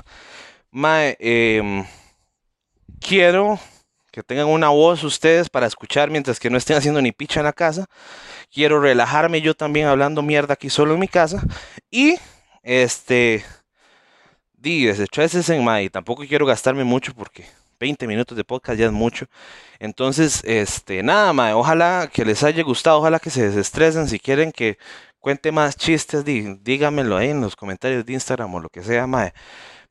Mae, 0.69 1.17
em, 1.19 1.83
quiero 2.99 3.57
que 4.13 4.21
tengan 4.21 4.45
una 4.45 4.69
voz 4.69 5.03
ustedes 5.03 5.49
para 5.49 5.65
escuchar 5.65 6.11
mientras 6.11 6.39
que 6.39 6.51
no 6.51 6.57
estén 6.59 6.77
haciendo 6.77 7.01
ni 7.01 7.11
picha 7.11 7.39
en 7.39 7.47
la 7.47 7.51
casa. 7.51 7.87
Quiero 8.51 8.79
relajarme 8.79 9.41
yo 9.41 9.55
también 9.55 9.87
hablando 9.87 10.21
mierda 10.21 10.53
aquí 10.53 10.69
solo 10.69 10.93
en 10.93 10.99
mi 10.99 11.07
casa. 11.07 11.41
Y 11.89 12.17
este. 12.61 13.43
Di, 14.53 14.85
desestrés 14.85 15.49
en 15.49 15.63
May. 15.63 15.89
Tampoco 15.89 16.23
quiero 16.27 16.45
gastarme 16.45 16.83
mucho 16.83 17.15
porque 17.15 17.45
20 17.79 18.05
minutos 18.05 18.37
de 18.37 18.43
podcast 18.43 18.77
ya 18.79 18.85
es 18.85 18.91
mucho. 18.91 19.25
Entonces, 19.79 20.43
este, 20.45 21.01
nada, 21.01 21.33
mae. 21.33 21.53
Ojalá 21.53 22.07
que 22.13 22.23
les 22.23 22.43
haya 22.43 22.61
gustado. 22.61 22.99
Ojalá 22.99 23.17
que 23.19 23.31
se 23.31 23.49
desestresen. 23.49 24.07
Si 24.07 24.19
quieren 24.19 24.51
que 24.51 24.77
cuente 25.19 25.51
más 25.51 25.75
chistes, 25.75 26.23
díganmelo 26.23 27.17
ahí 27.17 27.31
en 27.31 27.41
los 27.41 27.55
comentarios 27.55 28.05
de 28.05 28.13
Instagram 28.13 28.53
o 28.53 28.59
lo 28.59 28.69
que 28.69 28.83
sea, 28.83 29.07
mae. 29.07 29.33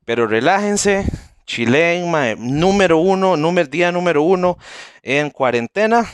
Pero 0.05 0.29
relájense. 0.29 1.07
Chilen, 1.53 2.11
mae. 2.11 2.35
Número 2.35 2.97
uno, 2.97 3.37
número, 3.37 3.69
día 3.69 3.93
número 3.93 4.23
uno 4.23 4.57
en 5.03 5.29
cuarentena. 5.29 6.11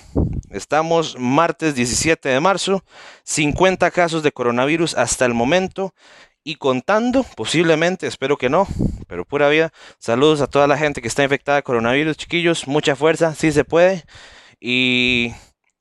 Estamos 0.50 1.16
martes 1.16 1.76
17 1.76 2.28
de 2.28 2.40
marzo. 2.40 2.82
50 3.22 3.88
casos 3.92 4.24
de 4.24 4.32
coronavirus 4.32 4.96
hasta 4.96 5.24
el 5.26 5.34
momento 5.34 5.94
y 6.42 6.56
contando, 6.56 7.22
posiblemente, 7.36 8.08
espero 8.08 8.36
que 8.36 8.48
no, 8.48 8.66
pero 9.06 9.24
pura 9.24 9.48
vida. 9.48 9.72
Saludos 10.00 10.40
a 10.40 10.48
toda 10.48 10.66
la 10.66 10.76
gente 10.76 11.00
que 11.00 11.06
está 11.06 11.22
infectada 11.22 11.58
de 11.58 11.62
coronavirus, 11.62 12.16
chiquillos, 12.16 12.66
mucha 12.66 12.96
fuerza, 12.96 13.32
si 13.36 13.52
se 13.52 13.62
puede. 13.62 14.02
Y, 14.58 15.34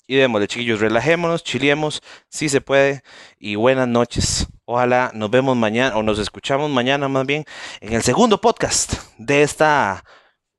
Y 0.06 0.18
démosle, 0.18 0.48
chiquillos, 0.48 0.82
relajémonos, 0.82 1.44
chiliemos, 1.44 2.04
si 2.30 2.48
se 2.48 2.62
puede. 2.62 3.02
Y 3.40 3.56
buenas 3.56 3.88
noches. 3.88 4.48
Ojalá 4.70 5.12
nos 5.14 5.32
vemos 5.32 5.56
mañana, 5.56 5.96
o 5.96 6.04
nos 6.04 6.20
escuchamos 6.20 6.70
mañana 6.70 7.08
más 7.08 7.26
bien, 7.26 7.46
en 7.80 7.94
el 7.94 8.04
segundo 8.04 8.42
podcast 8.42 8.96
de 9.18 9.42
esta 9.42 10.04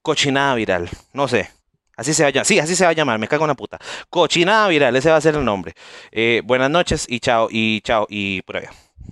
cochinada 0.00 0.54
viral. 0.54 0.88
No 1.12 1.28
sé. 1.28 1.50
Así 1.94 2.14
se 2.14 2.22
va 2.22 2.28
a 2.28 2.32
llamar. 2.32 2.46
Sí, 2.46 2.58
así 2.58 2.74
se 2.74 2.84
va 2.84 2.90
a 2.90 2.94
llamar. 2.94 3.18
Me 3.18 3.28
cago 3.28 3.44
en 3.44 3.48
la 3.48 3.54
puta. 3.54 3.78
Cochinada 4.08 4.66
viral. 4.68 4.96
Ese 4.96 5.10
va 5.10 5.16
a 5.16 5.20
ser 5.20 5.34
el 5.34 5.44
nombre. 5.44 5.74
Eh, 6.10 6.40
buenas 6.42 6.70
noches 6.70 7.04
y 7.06 7.20
chao. 7.20 7.48
Y 7.50 7.82
chao. 7.82 8.06
Y 8.08 8.40
por 8.42 8.56
allá. 8.56 8.70